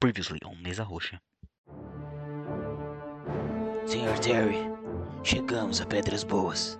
[0.00, 1.20] Previously on Mesa Roxa.
[3.84, 4.56] Senhor Terry,
[5.22, 6.78] chegamos a Pedras Boas.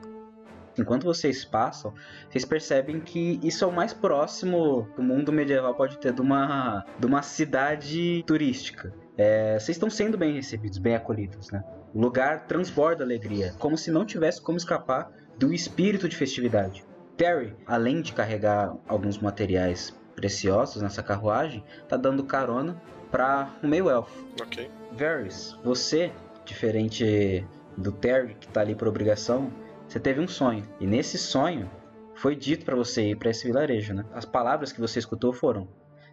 [0.78, 1.92] Enquanto vocês passam,
[2.30, 6.22] vocês percebem que isso é o mais próximo que o mundo medieval pode ter de
[6.22, 8.90] uma, de uma cidade turística.
[9.18, 11.62] É, vocês estão sendo bem recebidos, bem acolhidos, né?
[11.92, 16.86] O lugar transborda alegria, como se não tivesse como escapar do espírito de festividade.
[17.18, 22.80] Terry, além de carregar alguns materiais preciosos nessa carruagem, tá dando carona
[23.10, 24.26] para o meio elfo.
[24.40, 24.70] Ok.
[24.92, 26.12] Varys, você,
[26.44, 27.46] diferente
[27.76, 29.50] do Terry que tá ali por obrigação,
[29.86, 30.64] você teve um sonho.
[30.78, 31.70] E nesse sonho
[32.14, 34.04] foi dito para você ir para esse vilarejo, né?
[34.12, 35.68] As palavras que você escutou foram: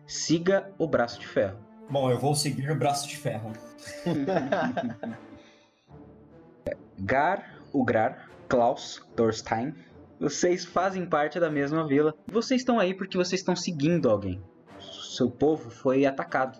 [0.06, 1.60] siga o braço de ferro.
[1.90, 3.54] Bom, eu vou seguir o braço de ferro.
[7.00, 9.74] Gar, Ugrar, Klaus, Thorstein,
[10.20, 12.14] vocês fazem parte da mesma vila.
[12.28, 14.42] Vocês estão aí porque vocês estão seguindo alguém.
[14.80, 16.60] Seu povo foi atacado.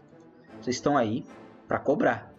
[0.62, 1.26] Vocês estão aí
[1.68, 2.34] para cobrar.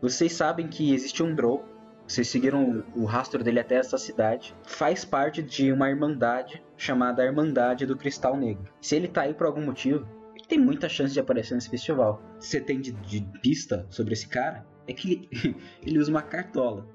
[0.00, 1.64] Vocês sabem que existe um Drow.
[2.06, 4.54] Vocês seguiram o rastro dele até essa cidade.
[4.64, 8.72] Faz parte de uma irmandade chamada Irmandade do Cristal Negro.
[8.80, 12.20] Se ele tá aí por algum motivo, ele tem muita chance de aparecer nesse festival.
[12.38, 14.66] Você tem de, de pista sobre esse cara?
[14.88, 15.56] É que ele,
[15.86, 16.86] ele usa uma cartola.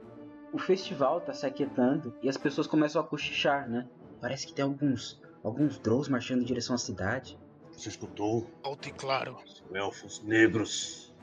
[0.52, 3.88] O festival tá se aquietando e as pessoas começam a cochichar, né?
[4.20, 7.38] Parece que tem alguns alguns drows marchando em direção à cidade.
[7.76, 8.50] Você escutou?
[8.64, 9.38] Alto e claro.
[9.46, 11.14] São elfos negros.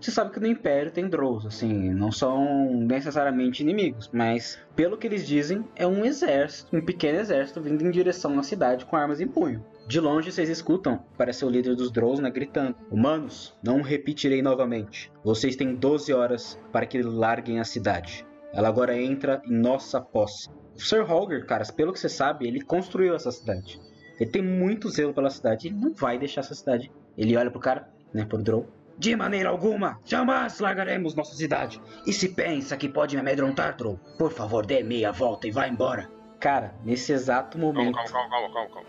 [0.00, 5.06] Você sabe que no Império tem Drows, assim, não são necessariamente inimigos, mas pelo que
[5.06, 9.20] eles dizem, é um exército, um pequeno exército vindo em direção à cidade com armas
[9.20, 9.64] em punho.
[9.88, 15.10] De longe vocês escutam, parece o líder dos Drows, né, gritando: Humanos, não repetirei novamente.
[15.24, 18.24] Vocês têm 12 horas para que larguem a cidade.
[18.52, 20.48] Ela agora entra em nossa posse.
[20.76, 23.80] O Sir Holger, caras, pelo que você sabe, ele construiu essa cidade.
[24.18, 26.90] Ele tem muito zelo pela cidade, ele não vai deixar essa cidade.
[27.16, 28.66] Ele olha pro cara, né, pro Drow.
[28.96, 31.80] De maneira alguma, jamais largaremos nossa cidade.
[32.06, 35.66] E se pensa que pode me amedrontar, Drow, por favor, dê meia volta e vá
[35.66, 36.08] embora.
[36.38, 37.94] Cara, nesse exato momento.
[37.94, 38.88] calma, calma, calma, calma, calma.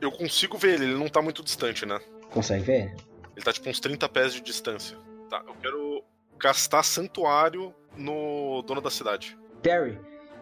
[0.00, 1.98] Eu consigo ver ele, ele não tá muito distante, né?
[2.30, 2.94] Consegue ver?
[3.34, 4.98] Ele tá tipo uns 30 pés de distância.
[5.30, 6.04] Tá, eu quero
[6.38, 9.38] gastar santuário no dono da cidade.
[9.62, 9.98] Terry,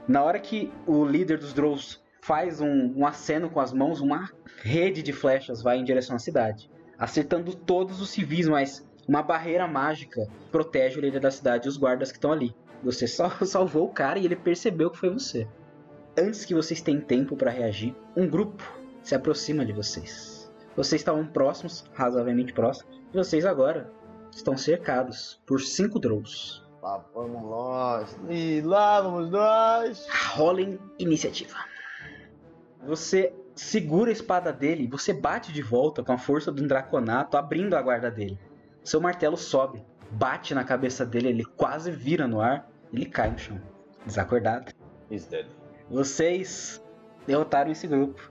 [0.08, 4.30] na hora que o líder dos Drows faz um, um aceno com as mãos, uma
[4.62, 9.68] rede de flechas vai em direção à cidade, acertando todos os civis, mas uma barreira
[9.68, 12.56] mágica protege o líder da cidade e os guardas que estão ali.
[12.82, 15.46] Você só salvou o cara e ele percebeu que foi você.
[16.18, 18.64] Antes que vocês tenham tempo para reagir, um grupo
[19.02, 20.50] se aproxima de vocês.
[20.74, 23.92] Vocês estavam próximos, razoavelmente próximos, e vocês agora
[24.30, 26.64] estão cercados por cinco Drows.
[26.82, 28.18] Lá vamos nós.
[28.30, 30.06] E lá vamos nós.
[30.34, 31.73] Rolem iniciativa.
[32.86, 37.74] Você segura a espada dele, você bate de volta com a força um draconato, abrindo
[37.74, 38.38] a guarda dele.
[38.82, 43.38] Seu martelo sobe, bate na cabeça dele, ele quase vira no ar, ele cai no
[43.38, 43.60] chão,
[44.04, 44.72] desacordado.
[45.10, 45.46] He's dead.
[45.90, 46.82] Vocês
[47.26, 48.30] derrotaram esse grupo.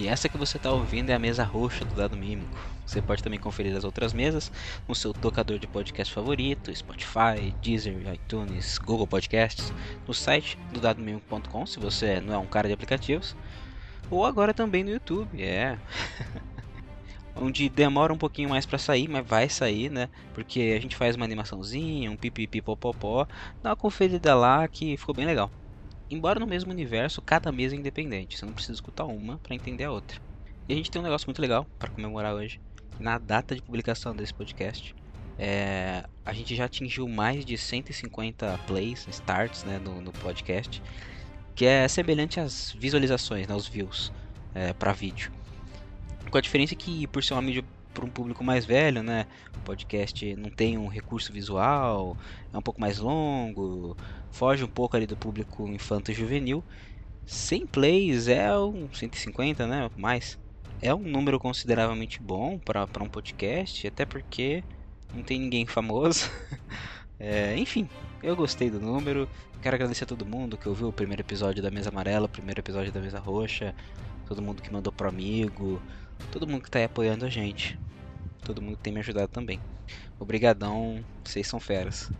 [0.00, 2.58] E essa que você está ouvindo é a mesa roxa do Dado Mímico.
[2.86, 4.50] Você pode também conferir as outras mesas
[4.88, 9.70] no seu tocador de podcast favorito, Spotify, Deezer, iTunes, Google Podcasts,
[10.08, 13.36] no site do dadomímico.com, se você não é um cara de aplicativos,
[14.10, 15.78] ou agora também no YouTube, é.
[17.36, 20.08] Onde demora um pouquinho mais para sair, mas vai sair, né?
[20.32, 23.26] Porque a gente faz uma animaçãozinha, um pipipi popopó,
[23.62, 25.50] dá uma conferida lá que ficou bem legal.
[26.10, 28.36] Embora no mesmo universo, cada mesa é independente.
[28.36, 30.20] Você não precisa escutar uma para entender a outra.
[30.68, 32.60] E a gente tem um negócio muito legal para comemorar hoje.
[32.98, 34.92] Na data de publicação desse podcast,
[35.38, 40.82] é, a gente já atingiu mais de 150 plays, starts né, no, no podcast,
[41.54, 44.12] que é semelhante às visualizações, né, aos views
[44.52, 45.30] é, para vídeo.
[46.28, 47.64] Com a diferença que, por ser uma mídia
[47.94, 52.16] para um público mais velho, né, o podcast não tem um recurso visual,
[52.52, 53.96] é um pouco mais longo,
[54.30, 56.64] foge um pouco ali do público infanto e juvenil.
[57.26, 59.90] 100 plays é um 150, né?
[59.96, 60.38] Mais.
[60.82, 64.64] É um número consideravelmente bom para um podcast, até porque
[65.14, 66.30] não tem ninguém famoso.
[67.22, 67.86] É, enfim,
[68.22, 69.28] eu gostei do número.
[69.60, 72.60] Quero agradecer a todo mundo que ouviu o primeiro episódio da Mesa Amarela, o primeiro
[72.60, 73.74] episódio da Mesa Roxa,
[74.26, 75.82] todo mundo que mandou pro amigo,
[76.32, 77.78] todo mundo que tá aí apoiando a gente,
[78.42, 79.60] todo mundo que tem me ajudado também.
[80.18, 82.10] Obrigadão, vocês são feras.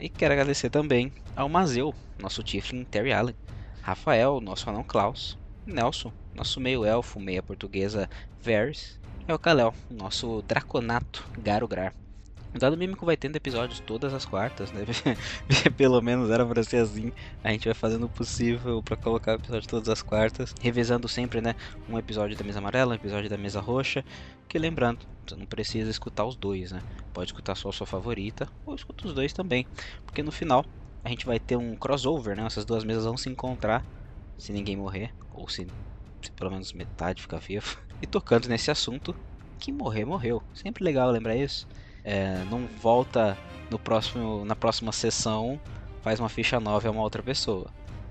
[0.00, 3.34] E quero agradecer também ao Mazeu, nosso Tiflin Terry Allen,
[3.82, 5.36] Rafael, nosso anão Klaus,
[5.66, 8.08] Nelson, nosso meio-elfo, meia portuguesa
[8.40, 11.92] Varys, é o Kalel, nosso draconato Garugrar.
[12.54, 14.84] Dado Mímico vai tendo episódios todas as quartas, né?
[15.76, 17.12] Pelo menos era pra ser assim.
[17.44, 21.54] A gente vai fazendo o possível pra colocar episódio todas as quartas, revezando sempre, né?
[21.88, 24.04] Um episódio da mesa amarela, um episódio da mesa roxa.
[24.48, 26.82] Que lembrando, você não precisa escutar os dois, né?
[27.12, 29.66] Pode escutar só a sua favorita, ou escuta os dois também.
[30.06, 30.64] Porque no final
[31.04, 32.44] a gente vai ter um crossover, né?
[32.46, 33.84] Essas duas mesas vão se encontrar
[34.38, 35.66] se ninguém morrer, ou se,
[36.22, 37.76] se pelo menos metade ficar vivo.
[38.00, 39.12] E tocando nesse assunto,
[39.58, 40.40] que morrer, morreu.
[40.54, 41.66] Sempre legal lembrar isso.
[42.04, 43.36] É, não volta
[43.70, 45.60] no próximo, na próxima sessão,
[46.02, 47.70] faz uma ficha nova a uma outra pessoa.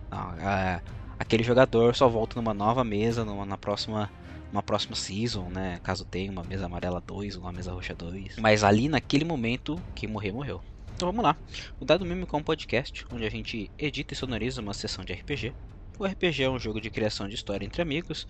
[0.09, 0.81] Não, é,
[1.19, 4.09] aquele jogador só volta numa nova mesa, numa, na próxima
[4.51, 5.79] uma próxima season, né?
[5.83, 8.37] Caso tenha uma mesa amarela 2 ou uma mesa roxa 2.
[8.37, 10.61] Mas ali naquele momento, quem morrer, morreu.
[10.95, 11.35] Então vamos lá.
[11.79, 15.13] O Dado Mímico é um podcast onde a gente edita e sonoriza uma sessão de
[15.13, 15.53] RPG.
[15.99, 18.27] O RPG é um jogo de criação de história entre amigos.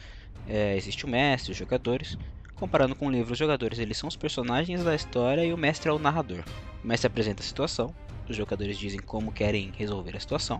[0.48, 2.18] É, existe o mestre, os jogadores.
[2.60, 5.90] Comparando com o livro, os jogadores eles são os personagens da história e o mestre
[5.90, 6.44] é o narrador.
[6.84, 7.94] O mestre apresenta a situação,
[8.28, 10.60] os jogadores dizem como querem resolver a situação.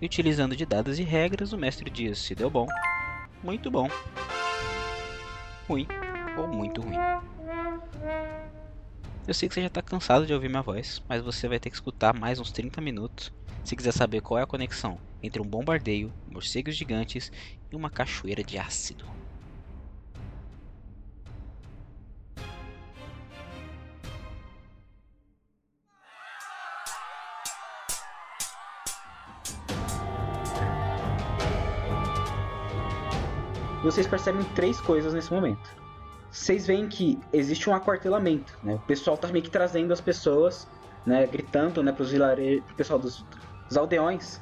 [0.00, 2.66] E utilizando de dados e regras, o mestre diz se deu bom,
[3.44, 3.88] muito bom,
[5.68, 5.86] ruim
[6.36, 6.96] ou muito ruim.
[9.24, 11.70] Eu sei que você já está cansado de ouvir minha voz, mas você vai ter
[11.70, 13.32] que escutar mais uns 30 minutos
[13.62, 17.30] se quiser saber qual é a conexão entre um bombardeio, morcegos gigantes
[17.70, 19.04] e uma cachoeira de ácido.
[33.82, 35.70] Vocês percebem três coisas nesse momento.
[36.30, 38.74] Vocês veem que existe um aquartelamento, né?
[38.74, 40.68] O pessoal tá meio que trazendo as pessoas,
[41.04, 41.26] né?
[41.26, 41.90] Gritando, né?
[41.90, 43.24] Pros vilarejos, pessoal dos,
[43.66, 44.40] dos aldeões,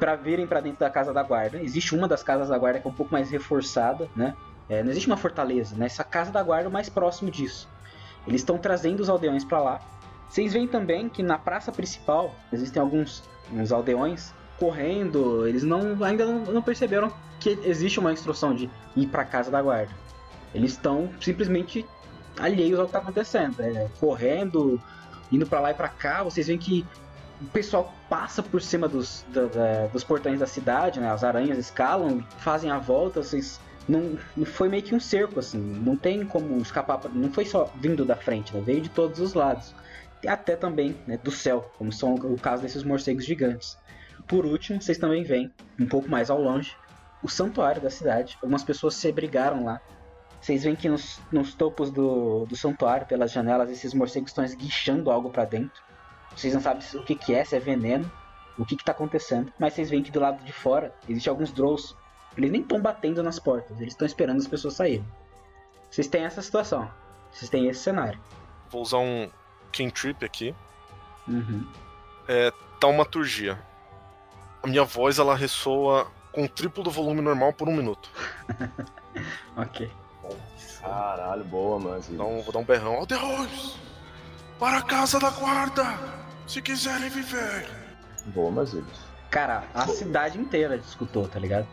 [0.00, 1.62] para virem para dentro da casa da guarda.
[1.62, 4.36] Existe uma das casas da guarda que é um pouco mais reforçada, né?
[4.68, 5.86] É, não existe uma fortaleza, né?
[5.86, 7.68] Essa casa da guarda é o mais próximo disso.
[8.26, 9.80] Eles estão trazendo os aldeões para lá.
[10.28, 13.22] Vocês veem também que na praça principal existem alguns
[13.52, 14.32] uns aldeões
[14.62, 15.44] correndo.
[15.44, 19.60] Eles não ainda não, não perceberam que existe uma instrução de ir para casa da
[19.60, 19.92] guarda.
[20.54, 21.84] Eles estão simplesmente
[22.38, 24.80] alheios ao que está acontecendo, é, correndo,
[25.32, 26.22] indo para lá e para cá.
[26.22, 26.86] Vocês veem que
[27.40, 31.10] o pessoal passa por cima dos, da, da, dos portões da cidade, né?
[31.10, 33.20] As aranhas escalam, fazem a volta.
[33.20, 37.00] Vocês não foi meio que um cerco assim, não tem como escapar.
[37.12, 38.62] Não foi só vindo da frente, né?
[38.64, 39.74] veio de todos os lados,
[40.24, 43.76] até também né, do céu, como são o caso desses morcegos gigantes.
[44.26, 46.76] Por último, vocês também veem um pouco mais ao longe
[47.22, 48.36] o santuário da cidade.
[48.42, 49.80] Algumas pessoas se brigaram lá.
[50.40, 55.10] Vocês veem que nos, nos topos do, do santuário, pelas janelas, esses morcegos estão esguichando
[55.10, 55.80] algo para dentro.
[56.34, 58.10] Vocês não sabem o que, que é, se é veneno,
[58.58, 59.52] o que, que tá acontecendo.
[59.58, 61.96] Mas vocês veem que do lado de fora existe alguns Drows.
[62.36, 65.06] Eles nem estão batendo nas portas, eles estão esperando as pessoas saírem.
[65.90, 66.90] Vocês têm essa situação.
[67.30, 68.18] Vocês têm esse cenário.
[68.70, 69.30] Vou usar um
[69.72, 70.54] Trip aqui.
[71.28, 71.66] Uhum.
[72.26, 73.58] É taumaturgia.
[74.62, 78.10] A minha voz ela ressoa com o triplo do volume normal por um minuto.
[79.56, 79.90] ok.
[80.80, 82.02] Caralho, boa, mano.
[82.08, 82.94] Então vou dar um berrão.
[82.94, 83.76] Aldeões!
[84.58, 85.84] Para a casa da guarda!
[86.46, 87.68] Se quiserem viver!
[88.26, 89.00] Boa, Mazilhos.
[89.30, 91.66] Cara, a cidade inteira escutou, tá ligado?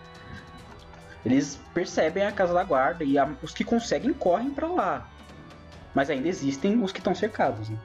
[1.26, 5.08] Eles percebem a casa da guarda e a- os que conseguem correm pra lá.
[5.94, 7.78] Mas ainda existem os que estão cercados, né?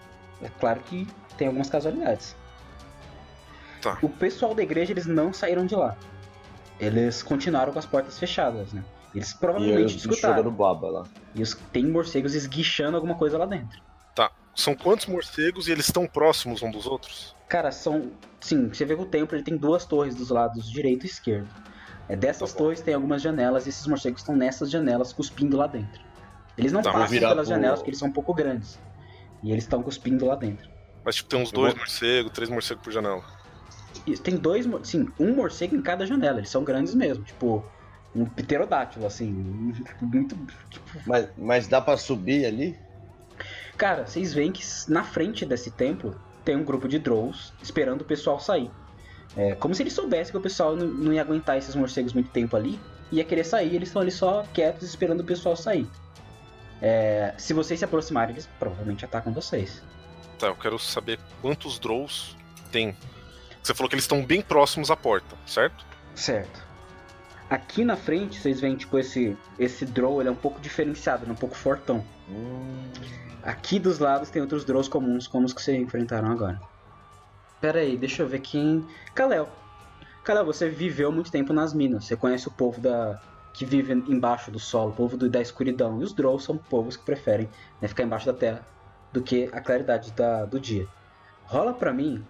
[0.42, 1.06] É claro que
[1.36, 2.36] tem algumas casualidades.
[3.84, 3.98] Tá.
[4.02, 5.96] O pessoal da igreja, eles não saíram de lá.
[6.80, 8.82] Eles continuaram com as portas fechadas, né?
[9.14, 10.50] Eles E provavelmente os jogando escutaram.
[10.50, 11.04] baba lá.
[11.34, 13.80] E os, tem morcegos esguichando alguma coisa lá dentro.
[14.14, 14.30] Tá.
[14.54, 17.36] São quantos morcegos e eles estão próximos um dos outros?
[17.48, 18.10] Cara, são.
[18.40, 21.48] Sim, você vê que o templo ele tem duas torres dos lados direito e esquerdo.
[22.08, 25.66] É, dessas Tá torres tem algumas janelas e esses morcegos estão nessas janelas cuspindo lá
[25.66, 26.00] dentro.
[26.58, 28.78] Eles não Tá, passam pelas pro- janelas porque eles são um pouco grandes.
[29.42, 30.68] E eles estão cuspindo lá dentro.
[31.04, 33.22] Mas tipo, tem uns Eu dois vou- morcegos, três morcegos por janela.
[34.22, 34.66] Tem dois.
[34.82, 36.38] Sim, um morcego em cada janela.
[36.38, 37.24] Eles são grandes mesmo.
[37.24, 37.64] Tipo,
[38.14, 39.30] um pterodátilo, assim.
[40.00, 40.36] Muito.
[40.70, 42.78] Tipo, Mas, mas dá pra subir ali?
[43.76, 48.04] Cara, vocês veem que na frente desse templo tem um grupo de Drows esperando o
[48.04, 48.70] pessoal sair.
[49.36, 52.30] É, como se eles soubessem que o pessoal não, não ia aguentar esses morcegos muito
[52.30, 52.78] tempo ali,
[53.10, 55.88] ia querer sair, eles estão ali só quietos esperando o pessoal sair.
[56.80, 59.82] É, se vocês se aproximarem, eles provavelmente atacam vocês.
[60.38, 62.36] Tá, eu quero saber quantos Drows
[62.70, 62.94] tem.
[63.64, 65.84] Você falou que eles estão bem próximos à porta, certo?
[66.14, 66.62] Certo.
[67.48, 71.30] Aqui na frente, vocês veem, tipo, esse, esse Drow, ele é um pouco diferenciado, ele
[71.30, 72.04] é um pouco fortão.
[72.28, 72.90] Hum,
[73.42, 76.60] Aqui dos lados tem outros Drows comuns, como os que vocês enfrentaram agora.
[77.60, 78.86] Pera aí, deixa eu ver quem...
[79.14, 79.48] Kalel.
[80.24, 82.04] Cara, você viveu muito tempo nas minas.
[82.06, 83.20] Você conhece o povo da
[83.52, 86.00] que vive embaixo do solo, o povo do- da escuridão.
[86.00, 87.48] E os Drow são povos que preferem
[87.80, 88.66] né, ficar embaixo da terra
[89.12, 90.86] do que a claridade da- do dia.
[91.44, 92.24] Rola pra mim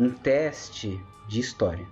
[0.00, 1.86] um teste de história.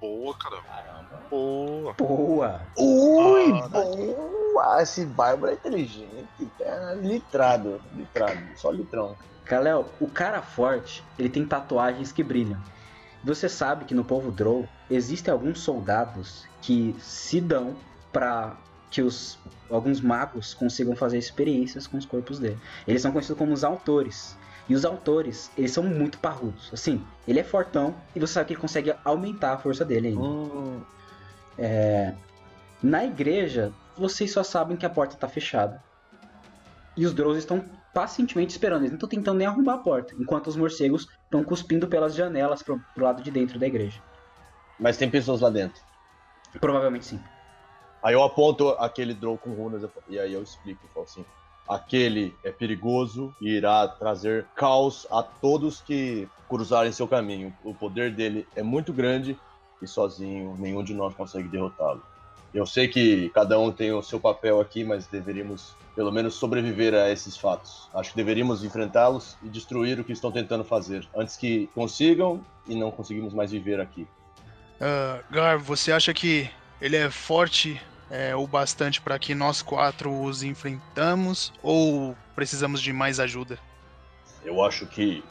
[0.00, 0.60] Boa, cara.
[0.62, 1.22] Caramba.
[1.30, 1.92] Boa.
[1.94, 2.60] Boa!
[2.76, 4.82] Ui, Ah, boa!
[4.82, 6.26] Esse bárbaro é inteligente.
[6.60, 8.40] É litrado, litrado.
[8.56, 9.16] Só litrão.
[9.44, 12.60] Kalel, o cara forte, ele tem tatuagens que brilham.
[13.22, 17.76] Você sabe que no povo Drow existem alguns soldados que se dão
[18.12, 18.56] pra
[18.90, 19.38] que os
[19.70, 22.58] alguns magos consigam fazer experiências com os corpos dele.
[22.88, 24.36] Eles são conhecidos como os autores.
[24.68, 26.70] E os autores, eles são muito parrudos.
[26.72, 30.20] Assim, ele é fortão e você sabe que ele consegue aumentar a força dele ainda.
[30.20, 30.82] Hum,
[32.82, 35.82] Na igreja, vocês só sabem que a porta tá fechada.
[36.96, 38.80] E os Drows estão pacientemente esperando.
[38.82, 40.14] Eles não estão tentando nem arrombar a porta.
[40.18, 44.02] Enquanto os morcegos estão cuspindo pelas janelas pro, pro lado de dentro da igreja.
[44.78, 45.80] mas tem pessoas lá dentro.
[46.60, 47.20] Provavelmente sim.
[48.02, 51.24] Aí eu aponto aquele draw com runas e aí eu explico, eu falo assim.
[51.68, 57.52] Aquele é perigoso e irá trazer caos a todos que cruzarem seu caminho.
[57.64, 59.36] O poder dele é muito grande
[59.82, 62.02] e sozinho nenhum de nós consegue derrotá-lo.
[62.54, 66.94] Eu sei que cada um tem o seu papel aqui, mas deveríamos pelo menos sobreviver
[66.94, 67.88] a esses fatos.
[67.92, 72.74] Acho que deveríamos enfrentá-los e destruir o que estão tentando fazer, antes que consigam e
[72.74, 74.06] não conseguimos mais viver aqui.
[74.80, 76.48] Ah, Gar, você acha que
[76.80, 82.92] ele é forte é, o bastante para que nós quatro os enfrentamos ou precisamos de
[82.92, 83.58] mais ajuda?
[84.44, 85.24] Eu acho que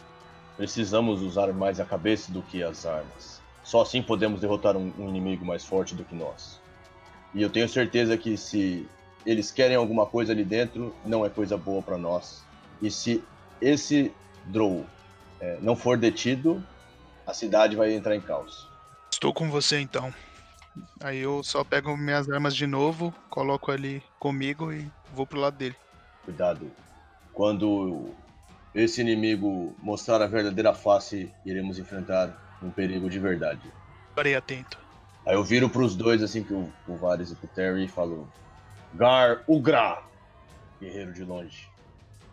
[0.58, 3.42] precisamos usar mais a cabeça do que as armas.
[3.64, 6.60] Só assim podemos derrotar um, um inimigo mais forte do que nós.
[7.34, 8.88] E eu tenho certeza que se
[9.26, 12.44] eles querem alguma coisa ali dentro, não é coisa boa para nós.
[12.82, 13.24] E se
[13.60, 14.14] esse
[14.46, 14.86] Drow
[15.42, 16.64] eh, não for detido,
[17.26, 18.68] a cidade vai entrar em caos.
[19.12, 20.14] Estou com você então.
[21.00, 25.58] Aí eu só pego minhas armas de novo, coloco ali comigo e vou pro lado
[25.58, 25.76] dele.
[26.24, 26.72] Cuidado.
[27.34, 28.10] Quando
[28.74, 33.72] esse inimigo mostrar a verdadeira face, iremos enfrentar um perigo de verdade.
[34.16, 34.78] Parei atento.
[35.26, 38.28] Aí eu viro pros dois, assim, pro, pro Varys e pro Terry e falo:
[38.94, 40.02] Gar Ugra!
[40.80, 41.70] Guerreiro de longe.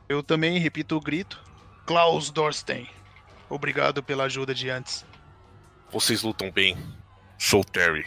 [0.09, 1.43] Eu também repito o grito.
[1.87, 2.89] Klaus Dorstein.
[3.49, 5.05] Obrigado pela ajuda de antes.
[5.91, 6.77] Vocês lutam bem.
[7.39, 8.05] Sou Terry.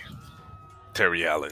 [0.96, 1.52] Terry Allen.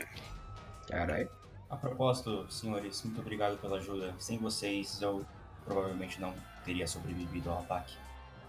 [0.88, 1.30] Caralho.
[1.70, 4.16] A propósito, senhores, muito obrigado pela ajuda.
[4.18, 5.26] Sem vocês, eu
[5.66, 6.34] provavelmente não
[6.64, 7.94] teria sobrevivido ao ataque.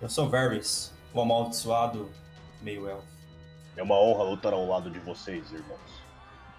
[0.01, 2.09] Eu sou Varys, o amaldiçoado
[2.63, 3.09] meio-elfo.
[3.77, 5.81] É uma honra lutar ao lado de vocês, irmãos.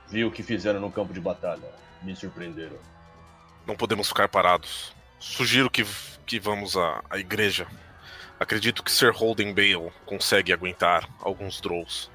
[0.10, 1.72] Vi o que fizeram no campo de batalha.
[2.02, 2.78] Me surpreenderam.
[3.66, 4.94] Não podemos ficar parados.
[5.18, 5.86] Sugiro que,
[6.26, 7.68] que vamos à, à igreja.
[8.38, 12.10] Acredito que Sir Holden Bale consegue aguentar alguns Drolls.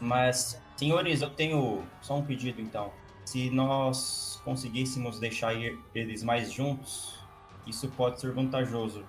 [0.00, 2.92] Mas, senhores, eu tenho só um pedido então.
[3.24, 5.54] Se nós conseguíssemos deixar
[5.94, 7.20] eles mais juntos,
[7.64, 9.04] isso pode ser vantajoso.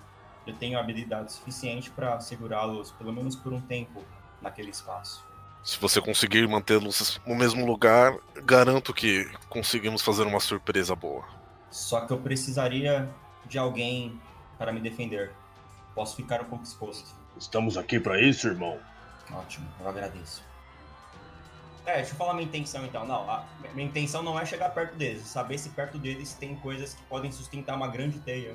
[0.46, 4.04] Eu tenho habilidade suficiente para segurá-los, pelo menos por um tempo,
[4.40, 5.26] naquele espaço.
[5.64, 11.24] Se você conseguir mantê-los no mesmo lugar, garanto que conseguimos fazer uma surpresa boa.
[11.70, 13.10] Só que eu precisaria
[13.46, 14.20] de alguém
[14.58, 15.32] para me defender.
[15.92, 17.08] Posso ficar um pouco exposto.
[17.36, 18.78] Estamos aqui para isso, irmão.
[19.32, 20.53] Ótimo, eu agradeço.
[21.86, 23.06] É, deixa eu falar minha intenção então.
[23.06, 26.54] Não, a minha intenção não é chegar perto deles, é saber se perto deles tem
[26.56, 28.54] coisas que podem sustentar uma grande teia.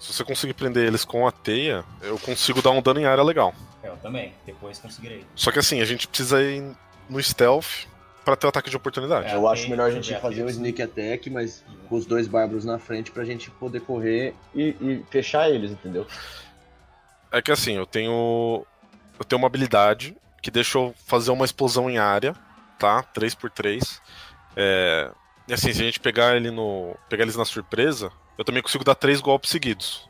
[0.00, 3.22] Se você conseguir prender eles com a teia, eu consigo dar um dano em área
[3.22, 3.54] legal.
[3.82, 5.24] É, Eu também, depois conseguirei.
[5.34, 6.74] Só que assim, a gente precisa ir
[7.08, 7.86] no stealth
[8.24, 9.28] pra ter o ataque de oportunidade.
[9.28, 12.64] É, eu acho melhor a gente fazer um sneak attack, mas com os dois bárbaros
[12.64, 16.06] na frente pra gente poder correr e, e fechar eles, entendeu?
[17.30, 18.64] É que assim, eu tenho.
[19.18, 22.34] Eu tenho uma habilidade que deixa eu fazer uma explosão em área,
[22.84, 23.02] tá?
[23.14, 24.00] 3x3.
[24.56, 25.10] É,
[25.48, 26.94] E assim, se a gente pegar ele no.
[27.08, 30.08] pegar eles na surpresa, eu também consigo dar três golpes seguidos.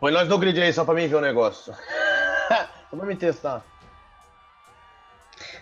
[0.00, 1.72] Põe nós no grid aí só pra mim ver o negócio.
[2.90, 3.62] só pra me testar.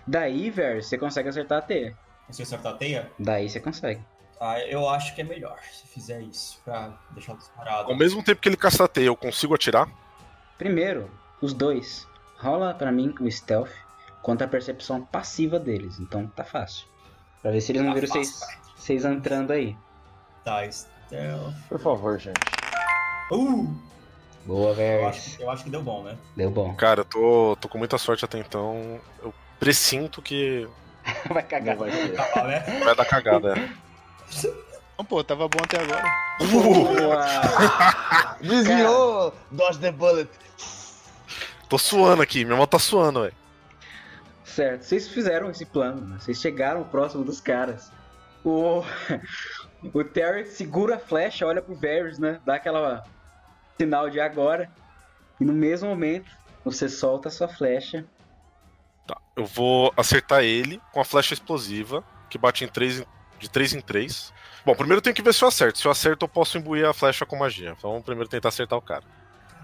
[0.07, 1.97] Daí, velho, você consegue acertar a teia.
[2.29, 3.11] Você acertar a teia?
[3.19, 4.01] Daí você consegue.
[4.41, 7.91] Ah, eu acho que é melhor se fizer isso, pra deixar disparado.
[7.91, 9.89] Ao mesmo tempo que ele caça a teia, eu consigo atirar?
[10.59, 12.07] Primeiro, os dois.
[12.39, 13.71] Rola pra mim o stealth
[14.25, 16.01] contra a percepção passiva deles.
[16.01, 16.87] Então tá fácil.
[17.43, 18.09] Pra ver se eles não Tá viram
[18.75, 19.77] vocês, entrando aí.
[20.43, 21.55] Tá, stealth.
[21.69, 22.41] Por favor, gente.
[23.31, 23.69] Uh!
[24.47, 25.07] Boa, Eu Vers.
[25.17, 26.17] acho, eu acho que deu bom, né?
[26.35, 26.75] Deu bom.
[26.75, 28.99] Cara, eu tô, tô com muita sorte até então.
[29.23, 30.67] Eu presinto que
[31.31, 31.77] Vai cagar.
[31.77, 32.15] Não vai ter.
[32.15, 32.61] Tá né?
[32.83, 33.59] vai dar cagada.
[33.59, 33.69] é.
[34.95, 36.05] Então, pô, tava bom até agora.
[38.41, 39.35] Desviou!
[39.51, 40.31] Dodge the bullet.
[41.69, 43.44] Tô suando aqui, minha mão tá suando, velho.
[44.45, 46.17] Certo, vocês fizeram esse plano, né?
[46.21, 47.91] vocês chegaram próximo dos caras.
[48.45, 48.83] O,
[49.93, 52.41] o Terry segura a flecha, olha pro Varys, né?
[52.45, 53.05] Dá aquela
[53.79, 54.71] sinal de agora.
[55.41, 56.31] E no mesmo momento,
[56.65, 58.05] você solta a sua flecha.
[59.07, 63.07] Tá, eu vou acertar ele com a flecha explosiva, que bate em três, em-
[63.39, 64.33] de 3 em 3.
[64.65, 65.79] Bom, primeiro eu tenho que ver se eu acerto.
[65.79, 67.75] Se eu acerto, eu posso imbuir a flecha com magia.
[67.77, 69.03] Então vamos primeiro tentar acertar o cara.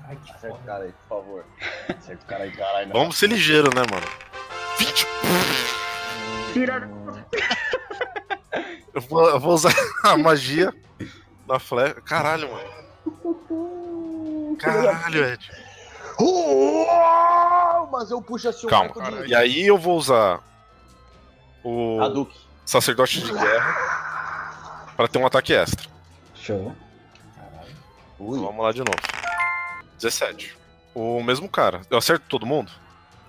[0.06, 1.44] Ai, que Acerta o cara aí, por favor.
[1.88, 2.92] Acerta o cara aí, caralho.
[2.92, 4.06] Vamos ser ligeiro, né, mano?
[4.80, 5.06] 20.
[8.92, 9.72] Eu vou, eu vou usar
[10.02, 10.74] a magia
[11.46, 11.94] da flecha.
[12.00, 12.68] Caralho, mano.
[14.58, 15.48] Caralho, Ed.
[17.92, 18.92] Mas eu puxo assim um Calma.
[19.22, 19.28] de...
[19.30, 20.40] E aí eu vou usar
[21.62, 22.36] o Hadouken.
[22.66, 25.88] sacerdote de guerra pra ter um ataque extra.
[26.34, 26.74] Show.
[27.36, 27.76] Caralho.
[28.18, 28.40] Ui.
[28.40, 28.98] Vamos lá de novo.
[30.00, 30.56] 17.
[30.94, 31.82] O mesmo cara.
[31.88, 32.72] Eu acerto todo mundo?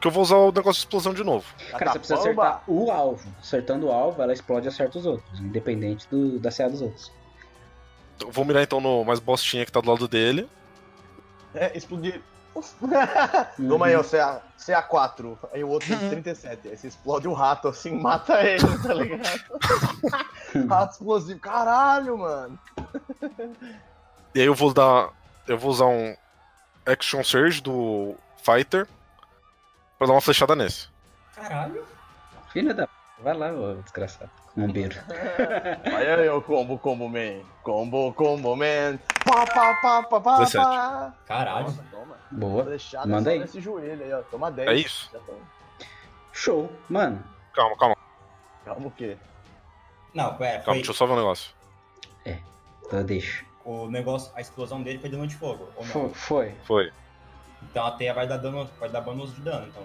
[0.01, 1.45] Porque eu vou usar o negócio de explosão de novo.
[1.73, 3.31] Cara, você precisa acertar o alvo.
[3.39, 7.11] Acertando o alvo, ela explode e acerta os outros, independente do, da CA dos outros.
[8.19, 10.49] Eu vou mirar então no mais bostinha que tá do lado dele.
[11.53, 12.19] É, explodir.
[13.69, 15.37] Toma aí, ó, CA, CA4.
[15.53, 16.69] Aí o outro tem 37.
[16.69, 19.29] Aí você explode um rato assim, mata ele, tá ligado?
[20.67, 21.39] rato explosivo.
[21.39, 22.59] Caralho, mano.
[24.33, 25.11] E aí eu vou dar.
[25.47, 26.15] Eu vou usar um
[26.87, 28.87] Action Surge do Fighter
[30.01, 30.87] pra dar uma flechada nesse.
[31.35, 31.85] Caralho.
[32.51, 32.89] Filha da.
[33.19, 34.31] Vai lá, ô desgraçado.
[34.55, 34.99] Bombeiro.
[35.93, 37.43] Olha aí o combo, combo man.
[37.61, 38.97] Combo, combo man.
[39.23, 40.57] Pá, pá, pá, pá, pá, 17.
[40.65, 41.13] pá.
[41.27, 41.65] Caralho.
[41.65, 42.17] Nossa, toma.
[42.31, 42.63] Boa.
[42.65, 43.39] Flechada Manda só aí.
[43.39, 44.23] nesse joelho aí, ó.
[44.23, 44.67] Toma 10.
[44.69, 45.09] É isso?
[45.13, 45.37] Já toma.
[46.33, 46.71] Show.
[46.89, 47.95] Mano, Calma, calma,
[48.65, 49.17] Calma o quê?
[50.15, 51.53] Não, pera, calma, foi deixa eu só ver um negócio.
[52.87, 53.45] então deixa.
[53.63, 56.09] o negócio, a explosão dele foi dano de fogo, ou não?
[56.13, 56.55] Foi.
[56.63, 56.91] foi.
[57.69, 59.83] Então a teia vai dar dano, vai dar bônus de dano, então.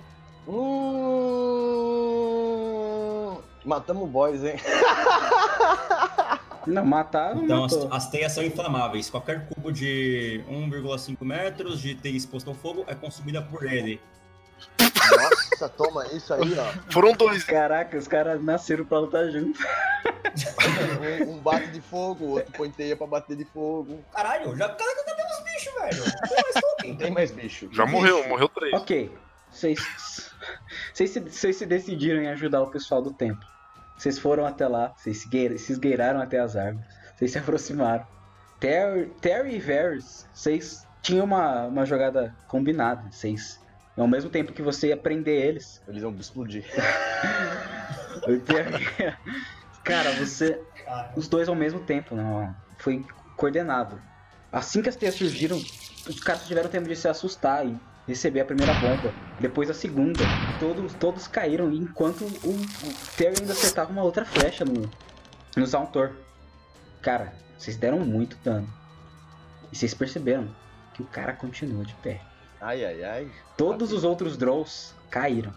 [2.06, 3.38] Hum...
[3.64, 4.56] Matamos o boys, hein?
[6.66, 7.88] Não, matar não Então as, matou.
[7.92, 9.08] as teias são inflamáveis.
[9.08, 14.00] Qualquer cubo de 1,5 metros de teia exposto ao fogo é consumida por ele.
[14.78, 16.64] Nossa, toma isso aí, ó.
[16.92, 17.44] Foram dois.
[17.44, 19.58] Caraca, os caras nasceram pra lutar junto.
[21.26, 24.04] Um, um bate de fogo, outro põe teia pra bater de fogo.
[24.12, 25.05] Caralho, já cara
[25.94, 26.12] velho?
[26.80, 27.68] Tem mais tem mais bicho.
[27.72, 28.72] Já morreu, morreu três.
[28.74, 29.10] Ok.
[29.50, 30.30] Vocês,
[30.92, 33.46] vocês, se, decidiram em ajudar o pessoal do templo.
[33.96, 36.86] Vocês foram até lá, vocês se esgueira- se esgueiraram até as árvores.
[37.16, 38.06] Vocês se aproximaram.
[38.60, 43.10] Terry, Terry e Varys, vocês tinham uma, uma jogada combinada.
[43.10, 43.58] Vocês,
[43.96, 46.64] ao mesmo tempo que você ia prender eles, Eles vão explodir.
[48.46, 49.16] Terry-
[49.84, 50.60] Cara, você.
[51.16, 52.54] Os dois ao mesmo tempo, não.
[52.78, 53.04] Foi
[53.36, 54.00] coordenado.
[54.56, 55.58] Assim que as teias surgiram,
[56.08, 59.12] os caras tiveram tempo de se assustar e receber a primeira bomba.
[59.38, 60.26] Depois a segunda.
[60.58, 64.90] Todos, todos caíram enquanto o, o Terry ainda acertava uma outra flecha no,
[65.54, 66.16] no Zauntor.
[67.02, 68.66] Cara, vocês deram muito dano.
[69.70, 70.48] E vocês perceberam
[70.94, 72.22] que o cara continua de pé.
[72.58, 73.30] Ai, ai, ai.
[73.58, 75.52] Todos os outros Drows caíram.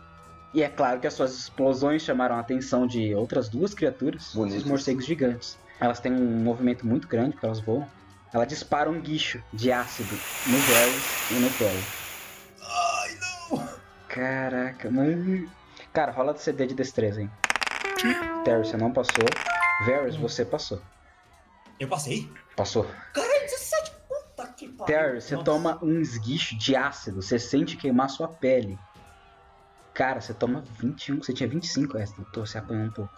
[0.53, 4.63] E é claro que as suas explosões chamaram a atenção de outras duas criaturas, os
[4.65, 5.57] morcegos gigantes.
[5.79, 7.87] Elas têm um movimento muito grande, porque elas voam.
[8.33, 10.15] Ela dispara um guicho de ácido
[10.45, 11.83] no Varys e no Terry.
[12.61, 13.17] Ai,
[13.51, 13.69] não.
[14.07, 15.49] Caraca, mano.
[15.91, 17.31] Cara, rola de CD de destreza, hein?
[18.45, 19.25] Terry, você não passou.
[19.85, 20.81] Varys, você passou.
[21.79, 22.31] Eu passei?
[22.55, 22.85] Passou.
[23.13, 23.91] Caralho, 17.
[24.07, 24.85] Puta que pariu.
[24.85, 25.45] Terry, você Nossa.
[25.45, 27.21] toma um esguicho de ácido.
[27.21, 28.77] Você sente queimar sua pele.
[29.93, 31.23] Cara, você toma 21.
[31.23, 32.13] Você tinha 25, essa.
[32.19, 33.11] Então você apanhou um pouco.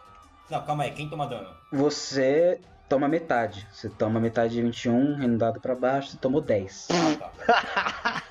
[0.50, 1.50] Não, calma aí, quem toma dano?
[1.72, 3.66] Você toma metade.
[3.72, 6.90] Você toma metade de 21, rendado pra baixo, você tomou 10.
[6.92, 8.24] Ah, tá.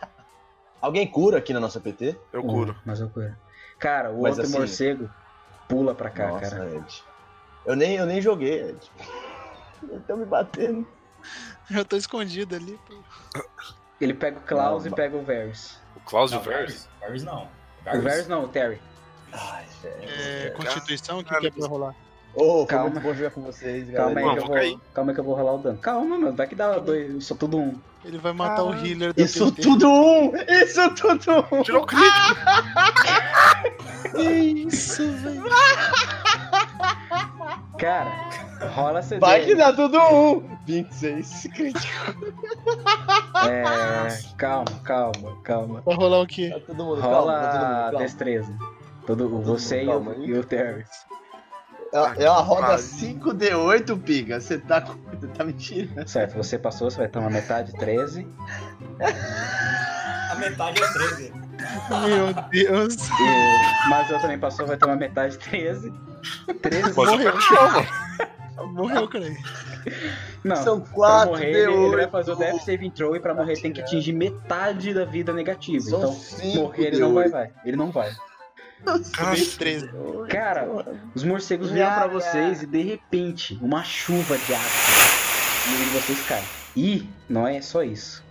[0.83, 2.15] Alguém cura aqui na nossa PT?
[2.31, 2.77] Eu curo.
[2.85, 3.35] Mas eu curo.
[3.79, 5.11] Cara, o Mas outro assim- morcego
[5.67, 6.75] pula pra cá, Nossa, cara.
[6.77, 7.05] Ed.
[7.65, 8.91] Eu nem, eu nem joguei, Ed.
[9.97, 10.87] Estão me batendo.
[11.71, 12.79] Eu tô escondido ali.
[12.87, 13.03] pô.
[13.99, 15.81] Ele pega o Klaus Não, e pega o Varys.
[15.97, 16.89] O Klaus e Não, o Vers?
[17.01, 17.49] Varys não.
[17.95, 18.79] O Varys não, o Terry.
[19.33, 19.97] Ai, velho.
[20.03, 21.95] É, Constituição, o que, que é pra rolar?
[22.35, 22.91] Ô, foi Calma.
[22.91, 24.27] muito bom jogar com vocês, Calma aí, galera.
[24.27, 24.79] Não, que eu vou cair.
[24.95, 25.79] calma aí que eu vou rolar o dano.
[25.79, 26.37] Calma, mano.
[26.37, 27.75] Vai que dá dois, só tudo um.
[28.05, 29.63] Ele vai matar o healer da Isso PT.
[29.63, 30.33] tudo um!
[30.49, 31.63] Isso tudo um!
[31.63, 32.37] Tirou o crítico!
[34.15, 34.23] Que
[34.67, 35.43] isso, velho.
[37.79, 38.11] Cara,
[38.75, 39.21] rola CD.
[39.21, 40.59] Vai que dá tudo um!
[40.67, 42.15] 26 crítico.
[43.49, 43.65] É,
[44.37, 45.83] calma, calma, calma.
[45.85, 46.51] Vai rolar o quê?
[46.53, 47.99] Tá todo mundo Rola calma, tá todo mundo calma.
[47.99, 48.59] destreza.
[49.07, 50.25] Todo, mundo você e calma o, aí.
[50.27, 50.85] e o Terry.
[51.93, 52.85] É, é uma roda Pariu.
[52.85, 54.41] 5D8, piga.
[54.41, 56.09] Você tá, tá mentindo.
[56.09, 58.27] Certo, você passou, você vai tomar metade, 13.
[60.31, 61.33] A metade é 13.
[61.91, 62.97] Meu Deus.
[63.09, 65.93] E, mas eu também passou, vai tomar metade 13.
[66.63, 67.33] 13 Pode Morreu.
[68.73, 69.25] Morreu, cara.
[70.45, 72.11] Não, São pra quatro, morrer, ele, ele vai D8.
[72.11, 75.83] fazer o Death Saving Throw e pra morrer tem que atingir metade da vida negativa.
[75.85, 77.31] São então, morrer ele não vai, D8.
[77.31, 77.51] vai.
[77.65, 78.13] Ele não vai.
[79.13, 79.91] Cara, Veio 13.
[80.29, 80.69] Cara,
[81.15, 85.91] os morcegos vieram pra vocês e de repente, uma chuva de ácido no meio de
[85.91, 86.43] vocês cai.
[86.77, 88.25] E não é só isso.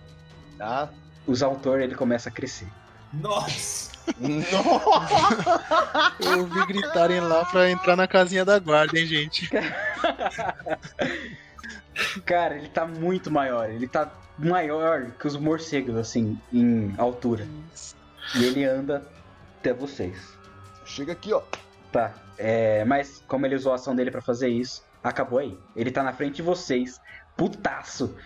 [0.58, 0.88] Tá?
[1.26, 2.66] Os autor ele começa a crescer.
[3.12, 3.90] Nossa!
[4.18, 5.64] Nossa!
[6.20, 9.48] Eu ouvi gritarem lá pra entrar na casinha da guarda, hein, gente.
[12.24, 13.68] Cara, ele tá muito maior.
[13.70, 17.46] Ele tá maior que os morcegos, assim, em altura.
[18.34, 19.06] E ele anda
[19.58, 20.16] até vocês.
[20.90, 21.40] Chega aqui, ó.
[21.92, 22.12] Tá.
[22.36, 25.56] É, mas como ele usou a ação dele pra fazer isso, acabou aí.
[25.76, 27.00] Ele tá na frente de vocês,
[27.36, 28.16] putaço,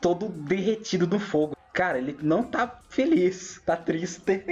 [0.00, 1.54] todo derretido no fogo.
[1.74, 4.42] Cara, ele não tá feliz, tá triste.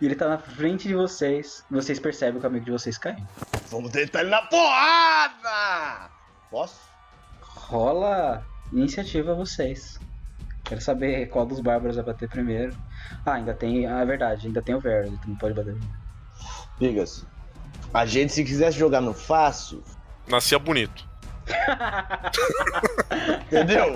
[0.00, 1.64] e ele tá na frente de vocês.
[1.70, 3.28] Vocês percebem o caminho de vocês caindo.
[3.68, 6.10] Vamos deitar ele na porrada!
[6.50, 6.80] Posso?
[7.42, 10.00] Rola iniciativa vocês.
[10.64, 12.74] Quero saber qual dos bárbaros vai bater primeiro.
[13.26, 13.86] Ah, ainda tem.
[13.86, 15.76] Ah, é verdade, ainda tem o Vero, ele não pode bater.
[16.80, 17.24] Pigas.
[17.92, 19.84] A gente, se quisesse jogar no fácil,
[20.26, 21.08] nascia bonito.
[23.46, 23.94] entendeu?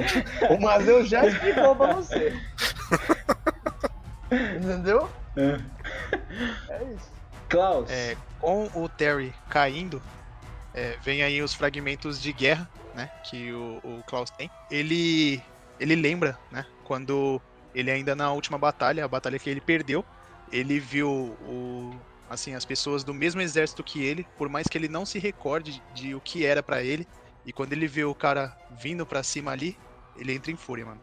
[0.51, 2.39] o Mazeu já explicou pra você.
[4.31, 5.09] Entendeu?
[5.37, 7.15] É isso.
[7.49, 10.03] Klaus, É, com o Terry caindo,
[10.75, 13.09] é, vem aí os fragmentos de guerra, né?
[13.25, 14.51] Que o, o Klaus tem.
[14.71, 15.41] Ele,
[15.81, 16.67] ele lembra, né?
[16.85, 17.41] Quando
[17.75, 20.05] ele ainda na última batalha, a batalha que ele perdeu,
[20.53, 21.95] ele viu o,
[22.35, 25.83] assim as pessoas do mesmo exército que ele, por mais que ele não se recorde
[25.95, 27.07] de o que era pra ele,
[27.47, 29.79] e quando ele vê o cara vindo pra cima ali,
[30.17, 31.01] ele entra em fúria, mano.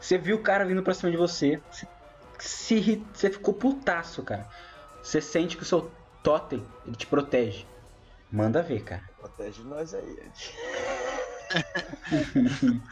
[0.00, 1.60] você viu o cara vindo pra cima de você.
[1.70, 1.86] Você,
[2.38, 4.48] se você ficou putaço, cara.
[5.02, 5.90] Você sente que o seu
[6.22, 7.66] totem ele te protege.
[8.30, 9.02] Manda ver, cara.
[9.18, 10.54] Protege nós aí, Ed.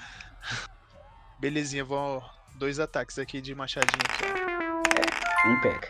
[1.40, 2.22] Belezinha, vou
[2.54, 4.24] dois ataques aqui de machadinho aqui.
[4.24, 5.48] ó.
[5.48, 5.88] Nem pega.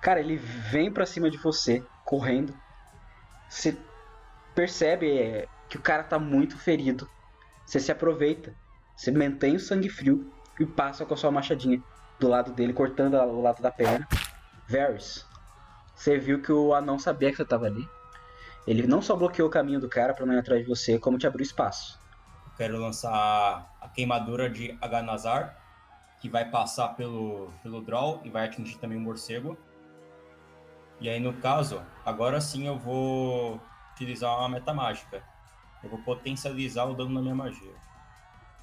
[0.00, 2.54] Cara, ele vem pra cima de você, correndo.
[3.48, 3.76] Você
[4.54, 7.08] percebe é, que o cara tá muito ferido.
[7.66, 8.54] Você se aproveita.
[8.96, 11.82] Você mantém o sangue frio e passa com a sua machadinha
[12.18, 14.06] do lado dele, cortando o lado da perna.
[14.68, 15.26] Varys,
[15.94, 17.88] você viu que o anão sabia que você tava ali.
[18.66, 21.18] Ele não só bloqueou o caminho do cara pra não ir atrás de você, como
[21.18, 21.98] te abriu espaço.
[22.56, 25.56] Quero lançar a queimadura de Aganazar,
[26.20, 29.56] que vai passar pelo, pelo draw e vai atingir também o morcego.
[31.00, 33.60] E aí, no caso, agora sim eu vou
[33.92, 35.22] utilizar uma meta mágica.
[35.82, 37.72] Eu vou potencializar o dano na minha magia.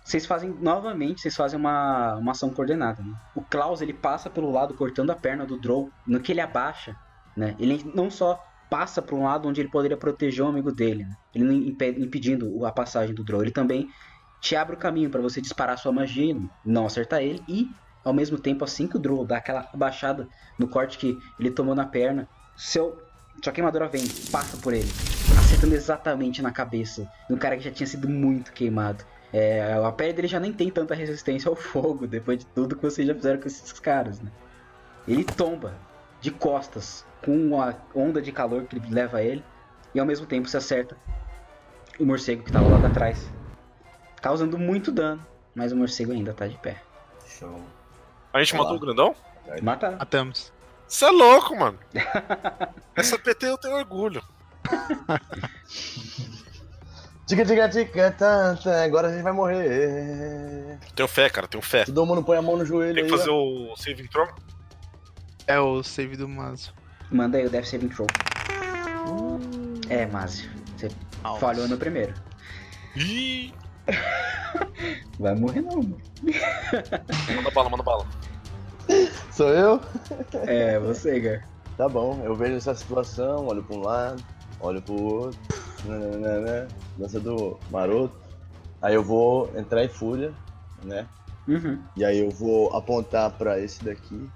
[0.04, 3.04] Vocês fazem novamente, vocês fazem uma, uma ação coordenada.
[3.04, 3.14] Né?
[3.36, 5.90] O Klaus ele passa pelo lado cortando a perna do Drow.
[6.06, 6.96] No que ele abaixa,
[7.36, 7.56] né?
[7.60, 11.16] Ele não só passa para um lado onde ele poderia proteger o amigo dele, né?
[11.34, 13.42] ele não impede, impedindo a passagem do Drow.
[13.42, 13.90] Ele também
[14.40, 17.70] te abre o caminho para você disparar sua magia, não acertar ele e
[18.08, 21.76] ao mesmo tempo assim que o Drow dá aquela abaixada no corte que ele tomou
[21.76, 23.04] na perna, seu
[23.44, 24.90] sua queimadura vem, passa por ele,
[25.38, 29.04] acertando exatamente na cabeça do cara que já tinha sido muito queimado.
[29.32, 32.82] É, a pele dele já nem tem tanta resistência ao fogo, depois de tudo que
[32.82, 34.32] vocês já fizeram com esses caras, né?
[35.08, 35.76] Ele tomba
[36.20, 39.44] de costas com a onda de calor que leva ele,
[39.94, 40.98] e ao mesmo tempo se acerta
[42.00, 43.30] o morcego que tava lá atrás,
[44.20, 46.82] causando muito dano, mas o morcego ainda tá de pé.
[47.28, 47.62] Show.
[48.34, 48.78] A gente Olha matou lá.
[48.78, 49.16] o grandão?
[49.62, 49.92] Mata.
[49.92, 50.52] Matamos.
[50.88, 51.78] Você é louco, mano.
[52.96, 54.22] Essa PT eu tenho orgulho.
[57.26, 58.84] Tica, tica, tica, tá, tá.
[58.84, 60.78] Agora a gente vai morrer.
[60.96, 61.84] Tenho fé, cara, tenho fé.
[61.86, 63.36] Todo mundo põe a mão no joelho Tem que aí, fazer ó.
[63.38, 64.28] o saving throw?
[65.46, 66.74] É o save do Mazo.
[67.10, 68.08] Manda aí o Death Saving Throw.
[69.90, 70.90] É, Mazio, você
[71.40, 72.14] falhou no primeiro.
[72.96, 73.54] Ih,
[75.20, 75.98] Vai morrer não, mano.
[77.36, 78.06] manda bala, manda bala.
[79.32, 79.82] Sou eu?
[80.48, 81.50] É, você, Gar.
[81.78, 84.24] Tá bom, eu vejo essa situação, olho pra um lado,
[84.60, 85.40] olho pro outro,
[85.86, 88.18] né, né, né, dança do maroto.
[88.82, 90.34] Aí eu vou entrar em fúria,
[90.84, 91.08] né?
[91.48, 91.84] Uhum.
[91.96, 94.28] E aí eu vou apontar pra esse daqui.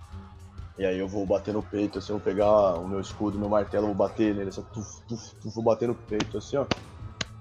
[0.77, 3.49] E aí eu vou bater no peito, assim, eu vou pegar o meu escudo, meu
[3.49, 6.65] martelo, vou bater nele, assim, tuf, tuf, tuf, vou bater no peito, assim, ó.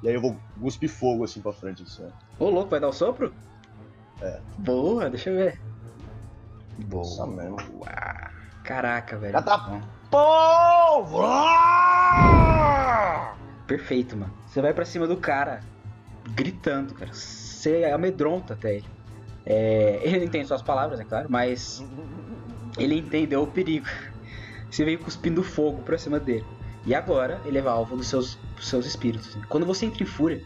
[0.03, 2.09] E aí eu vou cuspir fogo, assim, pra frente, assim.
[2.39, 3.35] Ô, louco, vai dar o sopro?
[4.23, 4.41] É.
[4.59, 5.61] Boa, deixa eu ver.
[6.87, 7.03] Boa.
[7.03, 7.57] Nossa, mesmo.
[8.65, 9.33] Caraca, velho.
[9.33, 9.81] Já tá-!
[13.67, 14.33] Perfeito, mano.
[14.47, 15.61] Você vai pra cima do cara,
[16.31, 17.13] gritando, cara.
[17.13, 18.87] Você amedronta até ele.
[19.47, 21.83] É, ele não entende suas palavras, é claro, mas
[22.79, 23.87] Ele entendeu o perigo.
[24.71, 26.47] Você veio cuspindo fogo pra cima dele.
[26.87, 29.37] E agora ele é alvo dos seus, dos seus espíritos.
[29.49, 30.43] Quando você entra em fúria,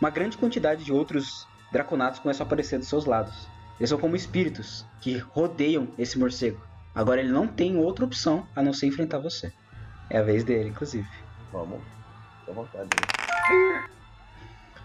[0.00, 3.48] uma grande quantidade de outros draconatos começam a aparecer dos seus lados.
[3.78, 6.60] Eles são como espíritos que rodeiam esse morcego.
[6.94, 9.52] Agora ele não tem outra opção a não ser enfrentar você.
[10.10, 11.08] É a vez dele, inclusive.
[11.50, 11.80] Vamos.
[12.40, 12.88] Fica à vontade.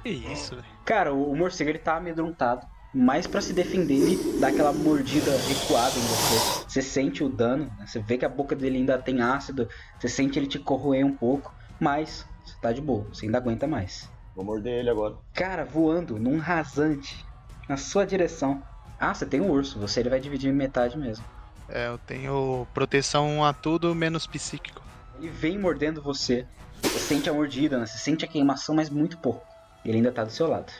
[0.04, 0.67] Que isso, velho.
[0.86, 2.65] Cara, o, o morcego ele tá amedrontado.
[2.99, 6.63] Mas pra se defender, ele dá aquela mordida recuada em você.
[6.67, 7.86] Você sente o dano, né?
[7.86, 11.15] você vê que a boca dele ainda tem ácido, você sente ele te corroer um
[11.15, 14.10] pouco, mas você tá de boa, você ainda aguenta mais.
[14.36, 15.13] Vou morder ele agora.
[15.31, 17.23] Cara, voando num rasante
[17.69, 18.63] na sua direção.
[18.99, 21.23] Ah, você tem um urso, você ele vai dividir em metade mesmo.
[21.69, 24.81] É, eu tenho proteção a tudo menos psíquico.
[25.19, 26.47] Ele vem mordendo você.
[26.81, 27.86] Você sente a mordida, né?
[27.86, 29.45] Você sente a queimação, mas muito pouco.
[29.86, 30.73] Ele ainda tá do seu lado.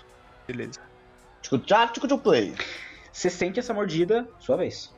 [0.48, 0.87] Beleza.
[1.48, 2.54] Tico tchá, tico tchu play.
[3.12, 4.94] Você sente essa mordida, sua vez.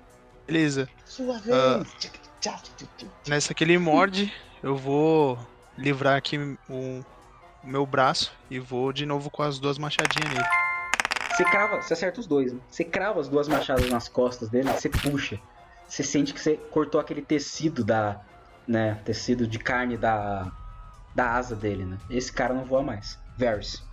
[0.47, 0.89] Beleza.
[1.05, 1.77] Sua Ah.
[1.83, 2.11] vez.
[2.41, 3.07] Tchu.
[3.27, 4.33] Nessa que ele morde,
[4.63, 5.37] eu vou
[5.77, 7.05] livrar aqui o,
[7.63, 10.47] meu braço e vou de novo com as duas machadinhas nele.
[11.35, 12.59] Você crava, você acerta os dois, né?
[12.69, 15.39] Você crava as duas machadas nas costas dele, você puxa.
[15.87, 18.21] Você sente que você cortou aquele tecido da.
[18.67, 18.99] né?
[19.05, 20.51] Tecido de carne da.
[21.13, 21.97] da asa dele, né?
[22.09, 23.19] Esse cara não voa mais.
[23.37, 23.83] Varys.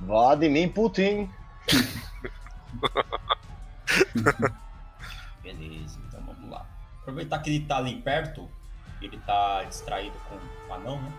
[0.00, 1.28] Vá de mim, Putin.
[5.42, 6.66] Beleza, então vamos lá.
[7.02, 8.48] Aproveitar que ele tá ali perto,
[9.00, 10.36] ele tá distraído com
[10.68, 11.12] o anão, né?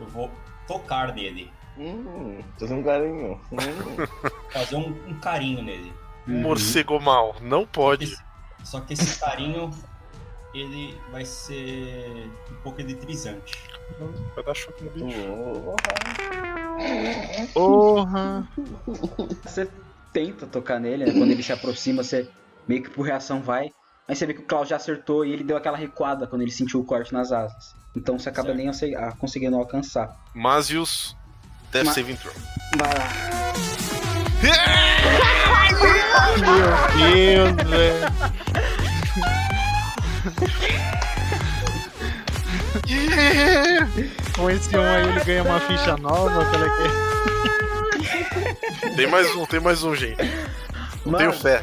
[0.00, 0.30] Eu vou
[0.66, 1.52] tocar nele.
[1.76, 3.40] Hum, fazer um carinho.
[3.52, 3.58] Hum.
[4.52, 5.92] Fazer um, um carinho nele.
[6.26, 6.42] Uhum.
[6.42, 8.16] Morcego mal, não pode.
[8.64, 9.70] Só que esse carinho,
[10.52, 13.56] ele vai ser um pouco eletrizante.
[14.34, 15.18] Vai dar choque no bicho.
[17.52, 18.48] Porra!
[19.44, 19.68] Você
[20.12, 21.12] tenta tocar nele, né?
[21.12, 22.28] Quando ele se aproxima, você
[22.66, 23.70] meio que por reação vai.
[24.06, 26.50] Mas você vê que o Klaus já acertou e ele deu aquela recuada quando ele
[26.50, 27.74] sentiu o corte nas asas.
[27.94, 28.58] Então você acaba Certo.
[28.58, 30.16] nem ace- ah, conseguindo alcançar.
[30.34, 31.14] Masius,
[31.70, 32.32] Death Ma- Saving Throw.
[32.78, 33.08] Vai lá.
[36.96, 38.08] Meu Deus, velho.
[44.34, 46.56] Com esse um aí ele ganha uma ficha nova, que
[48.86, 48.94] é?
[48.96, 50.16] Tem mais um, tem mais um, gente.
[51.04, 51.62] Não tenho Mano, fé.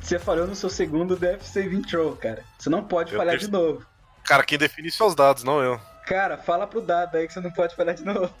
[0.00, 2.42] Você, falhou no seu segundo Death Saving Throw, cara.
[2.58, 3.84] Você não pode Eu falhar de novo.
[4.24, 5.80] Cara, quem define isso é os dados, não eu.
[6.06, 8.32] Cara, fala pro dado aí que você não pode falhar de novo.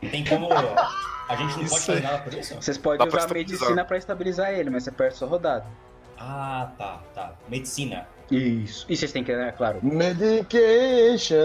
[0.00, 0.48] Tem como.
[0.52, 2.02] A gente não pode Isso fazer aí.
[2.02, 2.54] nada por isso?
[2.54, 5.66] Vocês podem usar a medicina pra estabilizar ele, mas você perde sua rodada.
[6.18, 7.32] Ah, tá, tá.
[7.48, 8.06] Medicina.
[8.30, 8.86] Isso.
[8.88, 11.36] E vocês têm que, né, claro, Medication.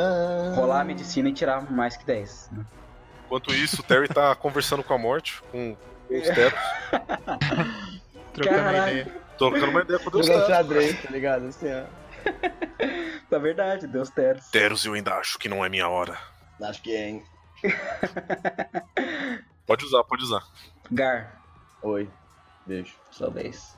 [0.56, 2.50] rolar a medicina e tirar mais que 10.
[2.52, 2.65] né?
[3.26, 5.76] Enquanto isso, o Terry tá conversando com a morte, com
[6.10, 6.60] os tetos.
[8.34, 8.91] Trocando Caralho.
[9.00, 9.21] ideia.
[9.38, 11.48] Tô trocando uma ideia com Deus xadrez, tá ligado?
[11.48, 11.84] Assim, ó.
[13.32, 14.48] Na verdade, Deus teros.
[14.50, 16.17] Teros, eu ainda acho que não é minha hora.
[16.62, 17.24] Acho que é, hein?
[19.65, 20.43] Pode usar, pode usar.
[20.91, 21.41] Gar,
[21.82, 22.08] Oi.
[22.65, 22.93] Beijo.
[23.12, 23.76] sua vez.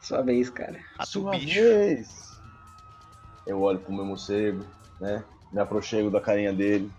[0.00, 0.80] Sua vez, cara.
[0.98, 1.60] A Sua bicho.
[1.60, 2.30] vez.
[3.46, 4.64] Eu olho pro meu morcego,
[5.00, 5.22] né?
[5.52, 6.90] Me aproximo da carinha dele.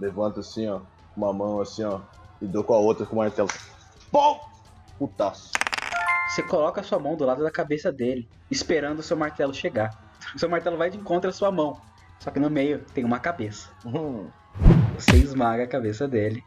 [0.00, 0.80] Levanto assim, ó.
[1.14, 2.00] Com uma mão assim, ó.
[2.40, 3.48] E dou com a outra com o martelo.
[4.10, 4.38] Pum!
[4.98, 5.52] Putaço.
[6.28, 9.90] Você coloca a sua mão do lado da cabeça dele, esperando o seu martelo chegar.
[10.34, 11.80] O seu martelo vai de encontro à sua mão.
[12.20, 13.70] Só que no meio tem uma cabeça.
[13.84, 14.28] Hum.
[14.98, 16.42] Você esmaga a cabeça dele.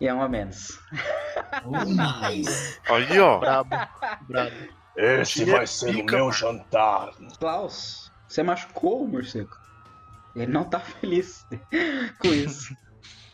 [0.00, 0.78] E é um a menos.
[2.88, 3.38] Aí, ó.
[3.38, 3.70] Brabo,
[4.28, 4.50] brabo.
[4.96, 7.10] Esse Tinha vai ser pica, o meu jantar.
[7.38, 9.56] Klaus, você machucou o morcego.
[10.34, 11.46] Ele não tá feliz
[12.18, 12.74] com isso.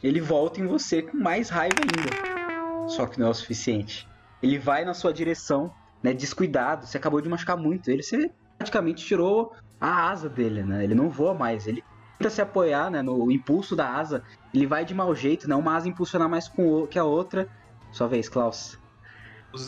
[0.03, 2.89] Ele volta em você com mais raiva ainda.
[2.89, 4.07] Só que não é o suficiente.
[4.43, 6.87] Ele vai na sua direção, né, descuidado.
[6.87, 8.03] Você acabou de machucar muito ele.
[8.03, 10.85] Você praticamente tirou a asa dele, né?
[10.85, 11.67] Ele não voa mais.
[11.67, 11.83] Ele
[12.19, 14.23] tenta se apoiar, né, no impulso da asa.
[14.53, 15.55] Ele vai de mau jeito, né?
[15.57, 17.49] Uma asa impulsionar mais com o- que a outra.
[17.95, 18.77] Sua vez, Klaus.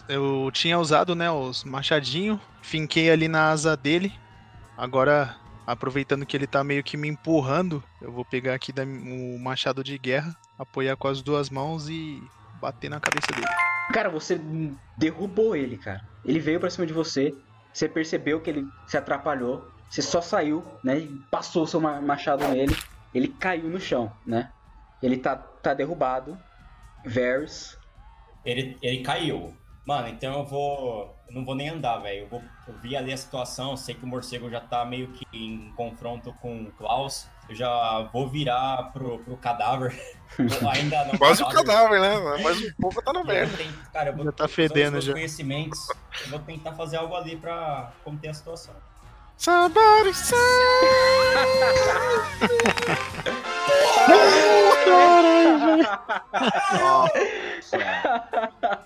[0.08, 4.12] Eu tinha usado, né, os machadinhos, finquei ali na asa dele.
[4.76, 9.38] Agora, aproveitando que ele tá meio que me empurrando, eu vou pegar aqui da- o
[9.38, 12.20] machado de guerra, apoiar com as duas mãos e
[12.60, 13.46] bater na cabeça dele.
[13.92, 14.40] Cara, você
[14.98, 16.04] derrubou ele, cara.
[16.24, 17.32] Ele veio pra cima de você.
[17.72, 19.70] Você percebeu que ele se atrapalhou.
[19.88, 20.98] Você só saiu, né?
[20.98, 22.76] E passou o seu ma- machado nele.
[23.14, 24.50] Ele caiu no chão, né?
[25.00, 26.36] Ele tá, tá derrubado.
[27.04, 27.78] Varys.
[28.46, 29.54] Ele, ele caiu.
[29.84, 31.14] Mano, então eu vou.
[31.28, 32.20] Eu não vou nem andar, velho.
[32.22, 35.26] Eu, vou- eu vi ali a situação, sei que o morcego já tá meio que
[35.32, 37.26] em confronto com o Klaus.
[37.48, 39.94] Eu já vou virar pro, pro cadáver.
[40.72, 41.16] Ainda não.
[41.18, 42.18] Quase o cadáver, né?
[42.42, 43.56] Mais um pouco tá na Eu merda.
[43.92, 45.12] Cara, eu vou Já tá fedendo meus já.
[45.12, 45.86] conhecimentos.
[46.24, 48.74] Eu vou tentar fazer algo ali pra conter a situação.
[49.36, 50.36] Somebody say...
[56.80, 57.78] Nossa.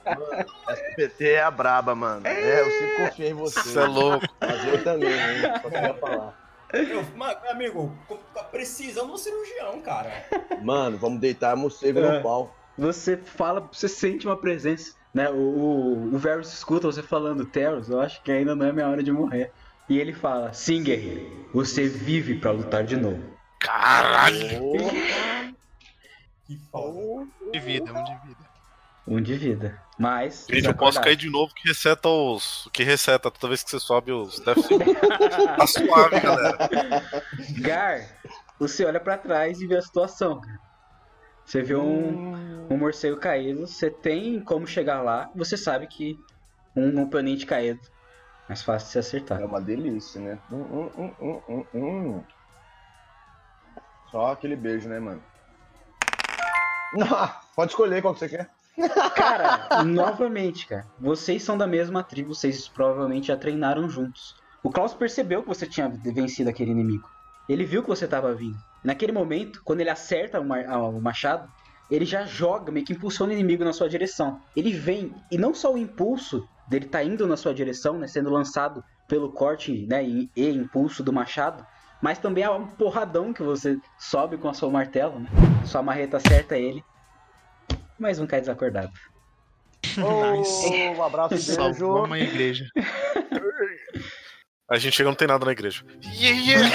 [0.05, 2.27] Mano, SPT é a braba, mano.
[2.27, 3.61] É, eu sempre confiei em você.
[3.61, 4.27] Você é louco.
[4.41, 5.43] Mas eu também, hein?
[5.63, 6.39] Só queria falar.
[6.73, 7.93] Eu, mano, amigo,
[8.33, 10.11] tá precisando de um cirurgião, cara.
[10.63, 12.17] Mano, vamos deitar morcego É.
[12.19, 12.55] no pau.
[12.79, 15.29] Você fala, você sente uma presença, né?
[15.29, 18.89] O, o, o Varys escuta você falando, Teros, eu acho que ainda não é minha
[18.89, 19.51] hora de morrer.
[19.89, 23.21] E ele fala, sim, guerreiro, você vive pra lutar de novo.
[23.59, 24.39] Caralho.
[26.51, 27.31] Que foda.
[27.53, 28.51] De vida, um de vida.
[29.07, 29.83] Um de vida.
[29.97, 30.49] Mas.
[30.51, 31.05] Gente, eu posso desacordado.
[31.05, 32.69] cair de novo que reseta os.
[32.73, 34.57] Que reseta toda vez que você sobe os Death
[35.57, 36.59] Tá suave, galera.
[37.63, 38.05] Gar,
[38.59, 40.59] você olha pra trás e vê a situação, cara.
[41.45, 46.19] Você vê um, um morcego caído, você tem como chegar lá, você sabe que
[46.75, 47.81] um oponente caído
[48.47, 49.41] é mais fácil de se acertar.
[49.41, 50.37] É uma delícia, né?
[50.51, 52.25] Hum, hum, hum, hum, hum, hum.
[54.11, 55.30] Só aquele beijo, né, mano?
[56.99, 58.51] Ah, pode escolher qual que você quer.
[59.15, 64.35] Cara, novamente, cara, vocês são da mesma tribo, vocês provavelmente já treinaram juntos.
[64.63, 67.09] O Klaus percebeu que você tinha vencido aquele inimigo.
[67.49, 68.57] Ele viu que você tava vindo.
[68.85, 71.51] Naquele momento, quando ele acerta ah, o machado,
[71.91, 74.41] ele já joga, meio que impulsiona o inimigo na sua direção.
[74.55, 78.31] Ele vem, e não só o impulso dele tá indo na sua direção, né, sendo
[78.31, 81.67] lançado pelo corte né, e, e impulso do machado,
[82.03, 85.29] mas também é um porradão que você sobe com a sua martelo, né?
[85.65, 86.85] Sua marreta acerta ele,
[87.99, 88.93] mas um cai desacordado.
[90.37, 90.69] Nice.
[90.97, 92.15] Um abraço e beijo.
[92.17, 92.67] igreja.
[94.71, 95.83] A gente chega não tem nada na igreja.
[96.15, 96.71] Yeah, yeah.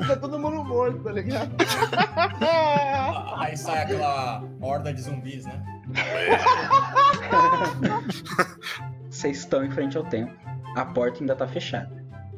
[0.08, 1.54] tá todo mundo morto, tá ligado?
[3.38, 5.62] Aí sai aquela horda de zumbis, né?
[9.08, 10.36] Vocês estão em frente ao templo.
[10.76, 11.90] A porta ainda tá fechada.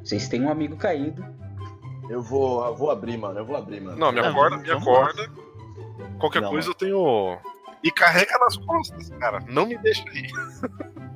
[0.02, 1.24] Vocês têm um amigo caído.
[2.08, 3.38] Eu vou, eu vou abrir, mano.
[3.38, 3.96] Eu vou abrir, mano.
[3.96, 5.30] Não, me acorda, me acorda.
[6.18, 7.38] Qualquer Não, coisa eu tenho.
[7.82, 9.40] E carrega nas costas, cara.
[9.48, 10.28] Não me deixa aí.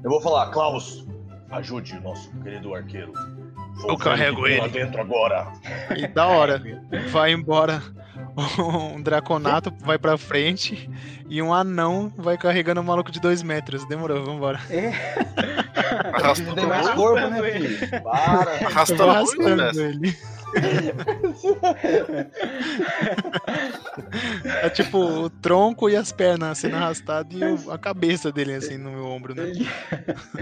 [0.03, 1.07] Eu vou falar, Klaus,
[1.51, 3.13] ajude o nosso querido arqueiro.
[3.77, 4.73] Vou Eu carrego tem lá ele.
[4.73, 5.53] dentro agora.
[5.97, 6.63] E da hora.
[7.11, 7.83] Vai embora
[8.59, 10.89] um draconato, vai pra frente.
[11.29, 13.87] E um anão vai carregando um maluco de dois metros.
[13.87, 14.61] Demorou, vambora.
[16.13, 18.03] Arrastando Tem mais corpo, né, filho?
[18.03, 18.67] Para.
[18.67, 19.71] Arrastando arrastando né?
[19.77, 20.17] ele.
[24.63, 28.91] É tipo o tronco e as pernas sendo arrastadas e a cabeça dele assim no
[28.91, 29.53] meu ombro, né?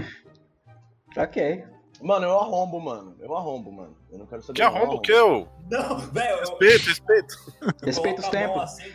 [1.17, 1.63] ok.
[2.01, 3.15] Mano, eu arrombo, mano.
[3.19, 3.95] Eu arrombo, mano.
[4.11, 4.57] Eu não quero saber.
[4.57, 5.47] Que eu arromba o que eu?
[5.69, 7.35] Não, velho, eu, Respeito, respeito.
[7.61, 8.61] eu Respeita os tempos.
[8.61, 8.91] assim.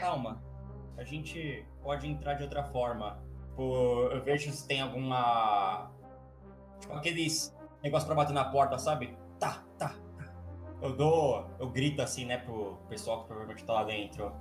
[0.00, 0.42] Calma.
[0.96, 3.18] A gente pode entrar de outra forma.
[3.48, 5.90] Tipo, eu vejo se tem alguma.
[6.80, 9.16] Tipo, aqueles negócio pra bater na porta, sabe?
[9.38, 10.32] Tá, tá, tá.
[10.80, 11.46] Eu dou.
[11.58, 14.32] Eu grito assim, né, pro pessoal que provavelmente tá lá dentro.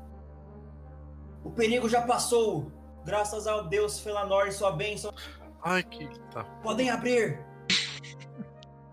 [1.44, 2.72] O perigo já passou!
[3.06, 5.14] Graças ao Deus Felanor e sua bênção.
[5.64, 6.08] Ai, que.
[6.32, 6.44] Tá.
[6.62, 7.40] Podem abrir!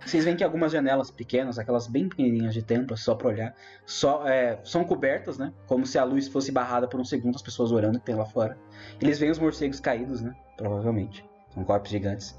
[0.04, 3.54] Vocês veem que algumas janelas pequenas, aquelas bem pequenininhas de templo, só pra olhar,
[3.86, 5.52] só, é, são cobertas, né?
[5.66, 8.26] Como se a luz fosse barrada por um segundo, as pessoas orando que tem lá
[8.26, 8.58] fora.
[9.00, 10.34] Eles veem os morcegos caídos, né?
[10.56, 11.24] Provavelmente.
[11.50, 12.38] São corpos gigantes.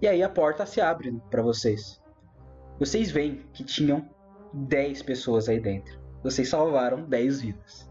[0.00, 2.00] E aí a porta se abre né, pra vocês.
[2.78, 4.08] Vocês veem que tinham
[4.52, 5.98] 10 pessoas aí dentro.
[6.22, 7.88] Vocês salvaram 10 vidas.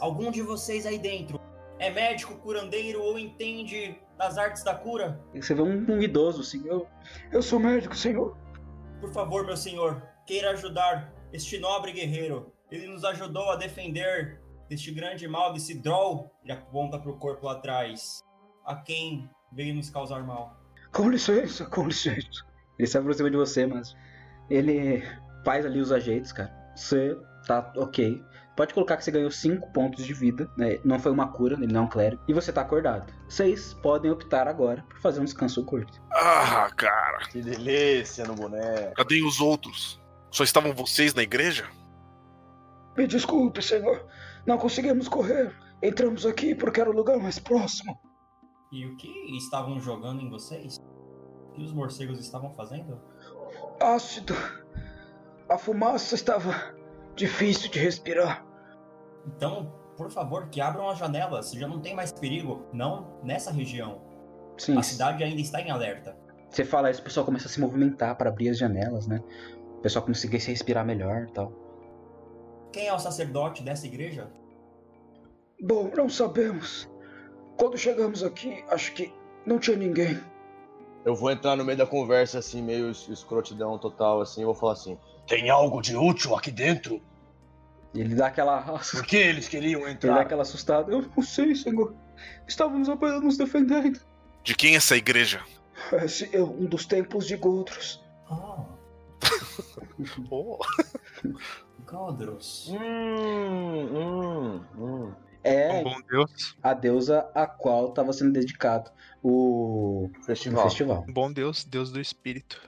[0.00, 1.38] Algum de vocês aí dentro
[1.78, 5.18] é médico, curandeiro ou entende das artes da cura?
[5.34, 6.86] Você vê um, um idoso assim, eu,
[7.42, 8.36] sou médico, senhor.
[9.00, 12.52] Por favor, meu senhor, queira ajudar este nobre guerreiro.
[12.70, 17.52] Ele nos ajudou a defender deste grande mal, desse Droll, ele aponta pro corpo lá
[17.52, 18.20] atrás,
[18.64, 20.60] a quem veio nos causar mal.
[20.92, 22.44] Com licença, com licença.
[22.78, 23.96] Ele se aproxima de você, mas
[24.50, 25.02] ele
[25.44, 26.52] faz ali os ajeitos, cara.
[26.76, 28.22] Você tá ok.
[28.56, 30.78] Pode colocar que você ganhou 5 pontos de vida, né?
[30.84, 32.22] Não foi uma cura, ele não é um clérigo.
[32.28, 33.12] E você tá acordado.
[33.28, 36.02] Vocês podem optar agora por fazer um descanso curto.
[36.12, 37.20] Ah, cara.
[37.30, 38.94] Que delícia no boneco.
[38.96, 40.00] Cadê os outros?
[40.30, 41.68] Só estavam vocês na igreja?
[42.96, 44.06] Me desculpe, senhor.
[44.44, 45.56] Não conseguimos correr.
[45.82, 47.98] Entramos aqui porque era o lugar mais próximo.
[48.70, 50.76] E o que estavam jogando em vocês?
[50.76, 53.00] O que os morcegos estavam fazendo?
[53.80, 54.34] Ácido.
[55.48, 56.74] A fumaça estava
[57.16, 58.44] difícil de respirar.
[59.26, 61.52] Então, por favor, que abram as janelas.
[61.52, 62.64] Já não tem mais perigo.
[62.72, 64.00] Não nessa região.
[64.58, 64.76] Sim.
[64.78, 66.16] A cidade ainda está em alerta.
[66.50, 69.22] Você fala isso, o pessoal começa a se movimentar para abrir as janelas, né?
[69.78, 71.52] O pessoal conseguir se respirar melhor e tal.
[72.72, 74.30] Quem é o sacerdote dessa igreja?
[75.62, 76.88] Bom, não sabemos.
[77.56, 79.12] Quando chegamos aqui, acho que
[79.46, 80.18] não tinha ninguém.
[81.04, 84.54] Eu vou entrar no meio da conversa, assim, meio es- escrotidão total, assim, e vou
[84.54, 84.98] falar assim.
[85.26, 87.00] Tem algo de útil aqui dentro?
[87.94, 88.60] Ele dá aquela.
[88.92, 90.20] Por que eles queriam Ele dá entrar?
[90.20, 90.92] aquela assustada.
[90.92, 91.94] Eu não sei, senhor.
[92.46, 94.00] Estávamos apenas nos defendendo.
[94.44, 95.42] De quem é essa igreja?
[95.92, 98.02] Esse é um dos templos de Goldros.
[98.30, 98.64] Ah,
[100.30, 100.58] Oh.
[101.86, 102.68] Godros.
[102.70, 105.12] Hum, hum, hum.
[105.42, 106.56] É Um bom Deus.
[106.62, 108.90] a deusa a qual estava sendo dedicado
[109.22, 110.64] o, Festival.
[110.64, 111.04] festival.
[111.08, 112.60] Um bom Deus, Deus do Espírito.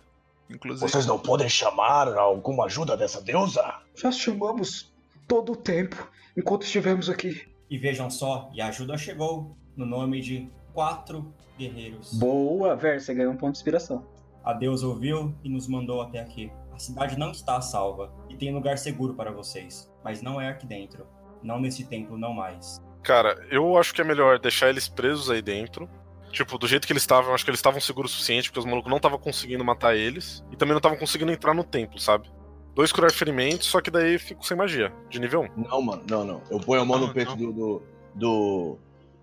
[0.48, 0.90] Inclusive.
[0.90, 3.62] Vocês não podem chamar alguma ajuda dessa deusa?
[3.94, 4.91] Já chamamos
[5.32, 7.50] todo o tempo enquanto estivemos aqui.
[7.70, 12.12] E vejam só, e a ajuda chegou no nome de quatro guerreiros.
[12.12, 14.06] Boa, Ver, você ganhou um ponto de inspiração.
[14.44, 16.52] A Deus ouviu e nos mandou até aqui.
[16.70, 20.66] A cidade não está salva e tem lugar seguro para vocês, mas não é aqui
[20.66, 21.06] dentro.
[21.42, 22.78] Não nesse templo, não mais.
[23.02, 25.88] Cara, eu acho que é melhor deixar eles presos aí dentro.
[26.30, 28.60] Tipo, do jeito que eles estavam, eu acho que eles estavam seguros o suficiente, porque
[28.60, 30.44] os malucos não estavam conseguindo matar eles.
[30.50, 32.28] E também não estavam conseguindo entrar no templo, sabe?
[32.74, 35.62] Dois curar ferimentos, só que daí fico sem magia, de nível 1.
[35.68, 36.42] Não, mano, não, não.
[36.50, 37.82] Eu ponho a mão Não, no peito do, do,
[38.14, 38.78] do,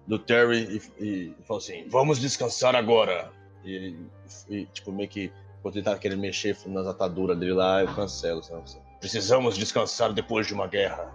[0.06, 3.32] do Terry e, e falo assim, Vamos descansar agora.
[3.66, 4.10] e ele,
[4.48, 5.32] e, tipo, meio que,
[5.64, 8.64] quando ele tá querendo mexer nas ataduras dele lá, eu cancelo, sabe?
[9.00, 11.12] Precisamos descansar depois de uma guerra.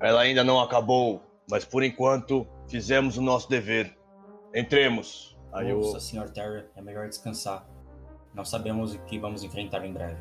[0.00, 3.94] Ela ainda não acabou, mas por enquanto fizemos o nosso dever.
[4.54, 5.36] Entremos.
[5.52, 6.30] Aí eu, Nossa, Sr.
[6.30, 7.66] Terry, é melhor descansar.
[8.32, 10.16] Não sabemos o que vamos enfrentar em breve.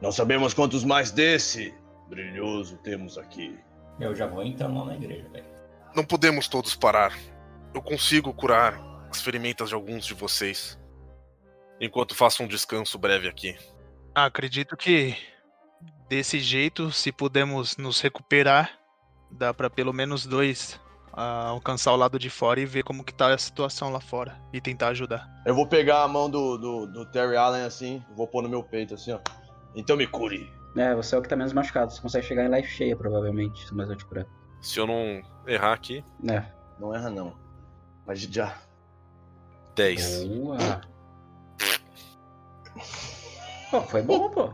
[0.00, 1.74] Não sabemos quantos mais desse
[2.08, 3.58] brilhoso temos aqui.
[4.00, 5.46] Eu já vou entrando lá na igreja, velho.
[5.94, 7.16] Não podemos todos parar.
[7.72, 8.80] Eu consigo curar
[9.10, 10.78] as ferimentas de alguns de vocês.
[11.80, 13.56] Enquanto faço um descanso breve aqui.
[14.14, 15.16] Ah, acredito que
[16.08, 18.78] desse jeito, se pudermos nos recuperar,
[19.30, 20.80] dá pra pelo menos dois
[21.12, 24.36] ah, alcançar o lado de fora e ver como que tá a situação lá fora
[24.52, 25.28] e tentar ajudar.
[25.46, 28.62] Eu vou pegar a mão do, do, do Terry Allen assim, vou pôr no meu
[28.62, 29.20] peito assim, ó.
[29.74, 30.52] Então me cure.
[30.76, 31.92] É, você é o que tá menos machucado.
[31.92, 34.26] Você consegue chegar em life cheia, provavelmente, se mais eu te curar.
[34.60, 36.44] Se eu não errar aqui, É.
[36.78, 37.36] Não erra não.
[38.06, 38.56] Mas já.
[39.76, 40.24] 10.
[40.24, 40.80] Boa.
[43.70, 44.52] Pô, foi bom, pô.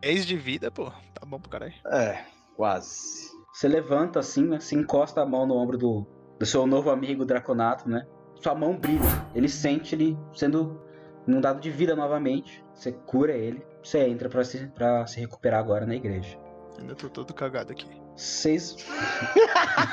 [0.00, 0.90] 10 de vida, pô.
[1.14, 1.74] Tá bom pro caralho.
[1.86, 2.24] É,
[2.56, 3.30] quase.
[3.52, 4.60] Você levanta assim, né?
[4.60, 6.06] Se encosta a mão no ombro do,
[6.38, 8.06] do seu novo amigo Draconato, né?
[8.36, 9.00] Sua mão brilha.
[9.34, 10.80] Ele sente ele sendo
[11.26, 12.64] inundado de vida novamente.
[12.74, 13.64] Você cura ele.
[13.86, 16.36] Você entra pra se, pra se recuperar agora na igreja.
[16.76, 17.86] Ainda tô todo cagado aqui.
[18.16, 18.74] Vocês.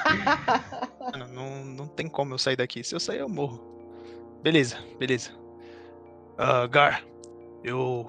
[1.00, 2.84] Mano, não, não tem como eu sair daqui.
[2.84, 3.62] Se eu sair, eu morro.
[4.41, 5.30] Beleza, beleza.
[6.39, 7.04] Ah, Gar,
[7.64, 8.08] eu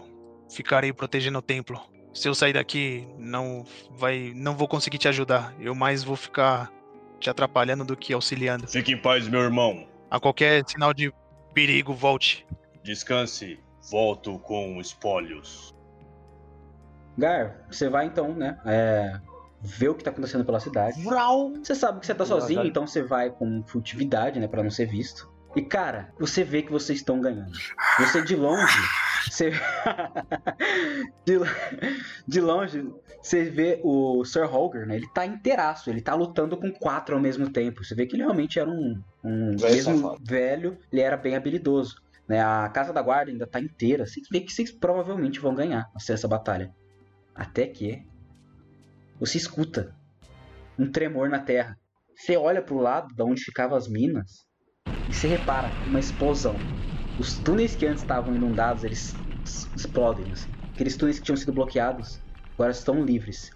[0.50, 1.78] ficarei protegendo o templo.
[2.14, 5.54] Se eu sair daqui, não vai, não vou conseguir te ajudar.
[5.60, 6.72] Eu mais vou ficar
[7.20, 8.66] te atrapalhando do que auxiliando.
[8.66, 9.86] Fique em paz, meu irmão.
[10.10, 11.12] A qualquer sinal de
[11.52, 12.46] perigo, volte.
[12.82, 13.60] Descanse.
[13.90, 15.73] Volto com espólios.
[17.16, 18.58] Gar, você vai então, né?
[18.64, 19.20] É,
[19.60, 21.02] ver o que tá acontecendo pela cidade.
[21.62, 24.46] Você sabe que você tá sozinho, então você vai com furtividade, né?
[24.46, 25.32] Pra não ser visto.
[25.56, 27.52] E cara, você vê que vocês estão ganhando.
[27.98, 28.78] Você de longe.
[29.30, 29.52] Você...
[31.24, 31.38] de,
[32.26, 32.92] de longe,
[33.22, 34.96] você vê o Sir Holger, né?
[34.96, 37.84] Ele tá inteiraço, ele tá lutando com quatro ao mesmo tempo.
[37.84, 40.24] Você vê que ele realmente era um, um Velho mesmo safado.
[40.24, 42.02] velho, ele era bem habilidoso.
[42.26, 42.42] Né?
[42.42, 44.06] A casa da guarda ainda tá inteira.
[44.06, 46.74] Você vê que vocês provavelmente vão ganhar essa batalha.
[47.34, 48.06] Até que
[49.18, 49.94] você escuta
[50.78, 51.76] um tremor na terra.
[52.16, 54.44] Você olha pro lado da onde ficavam as minas
[55.08, 56.58] e você repara uma explosão.
[57.18, 59.14] Os túneis que antes estavam inundados, eles
[59.76, 60.30] explodem.
[60.32, 60.50] assim.
[60.72, 62.20] Aqueles túneis que tinham sido bloqueados
[62.54, 63.50] agora estão livres.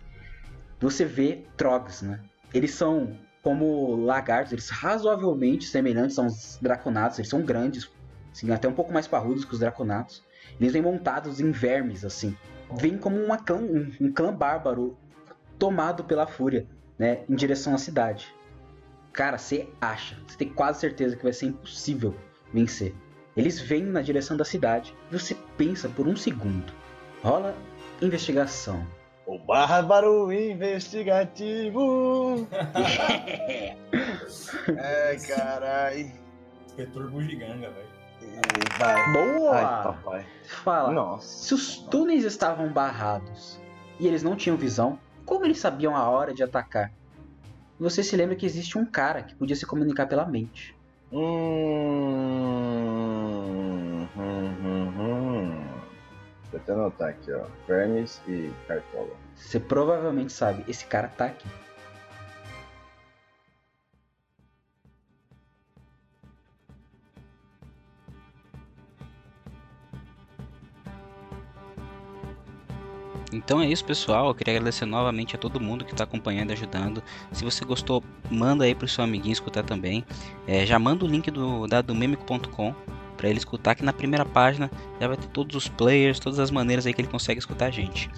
[0.80, 2.22] Você vê trogs, né?
[2.52, 7.88] Eles são como lagartos, eles razoavelmente semelhantes aos draconatos, eles são grandes,
[8.30, 10.24] assim, até um pouco mais parrudos que os draconatos.
[10.60, 12.36] Eles vêm montados em vermes, assim.
[12.76, 14.96] Vêm como uma clã, um, um clã bárbaro
[15.58, 16.66] tomado pela fúria,
[16.98, 17.20] né?
[17.28, 18.32] Em direção à cidade.
[19.12, 22.14] Cara, você acha, você tem quase certeza que vai ser impossível
[22.52, 22.94] vencer.
[23.36, 26.72] Eles vêm na direção da cidade e você pensa por um segundo.
[27.22, 27.54] Rola
[28.00, 28.86] investigação.
[29.26, 32.46] O bárbaro investigativo.
[34.78, 36.12] Ai, carai.
[36.66, 37.97] Inspetor Bugiganga, velho.
[38.78, 39.12] Vai.
[39.12, 39.56] Boa!
[39.56, 40.26] Ai, papai.
[40.44, 40.92] Fala.
[40.92, 41.26] Nossa.
[41.26, 43.60] Se os túneis estavam barrados
[43.98, 46.92] e eles não tinham visão, como eles sabiam a hora de atacar?
[47.78, 50.74] você se lembra que existe um cara que podia se comunicar pela mente.
[51.12, 51.28] Hum,
[54.16, 55.64] hum, hum, hum.
[56.50, 57.44] Deixa eu até anotar aqui, ó.
[57.66, 59.14] Fermes e Cartola.
[59.36, 61.46] Você provavelmente sabe, esse cara tá aqui.
[73.32, 74.28] Então é isso, pessoal.
[74.28, 77.02] Eu queria agradecer novamente a todo mundo que está acompanhando e ajudando.
[77.32, 80.04] Se você gostou, manda aí pro seu amiguinho escutar também.
[80.46, 82.74] É, já manda o link do, da do memico.com
[83.16, 84.70] para ele escutar, que na primeira página
[85.00, 87.70] já vai ter todos os players, todas as maneiras aí que ele consegue escutar a
[87.70, 88.08] gente.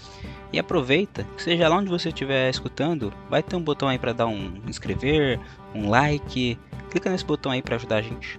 [0.53, 4.13] E aproveita, que seja lá onde você estiver escutando, vai ter um botão aí para
[4.13, 5.41] dar um inscrever,
[5.75, 6.59] um like.
[6.91, 8.39] Clica nesse botão aí para ajudar a gente.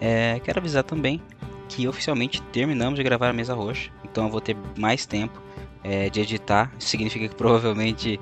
[0.00, 1.20] É, quero avisar também
[1.68, 5.40] que oficialmente terminamos de gravar a mesa roxa, então eu vou ter mais tempo
[5.82, 6.70] é, de editar.
[6.78, 8.20] Significa que provavelmente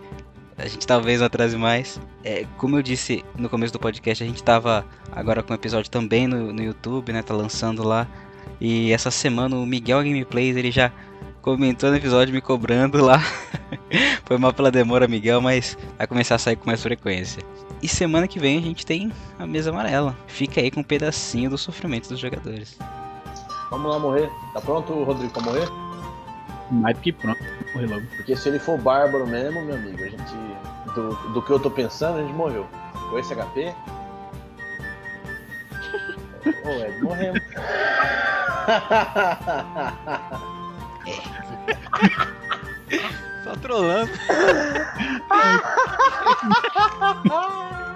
[0.56, 2.00] a gente talvez atrase mais.
[2.24, 5.90] É, como eu disse no começo do podcast, a gente estava agora com o episódio
[5.90, 7.22] também no, no YouTube, né?
[7.22, 8.06] Tá lançando lá.
[8.60, 10.92] E essa semana o Miguel Gameplays ele já
[11.40, 13.22] comentou no episódio me cobrando lá.
[14.24, 17.42] Foi mal pela demora, Miguel, mas vai começar a sair com mais frequência.
[17.80, 20.16] E semana que vem a gente tem a mesa amarela.
[20.26, 22.76] Fica aí com um pedacinho do sofrimento dos jogadores.
[23.70, 24.28] Vamos lá morrer.
[24.52, 25.87] Tá pronto, Rodrigo, pra morrer?
[26.70, 27.42] Mais do que pronto.
[27.74, 28.06] Morrer logo.
[28.16, 30.34] Porque se ele for bárbaro mesmo, meu amigo, a gente.
[30.94, 32.66] Do, do que eu tô pensando, a gente morreu.
[33.10, 33.74] Com esse HP.
[36.64, 37.40] Ô, Ed, morremos.
[43.44, 44.10] Só trolando.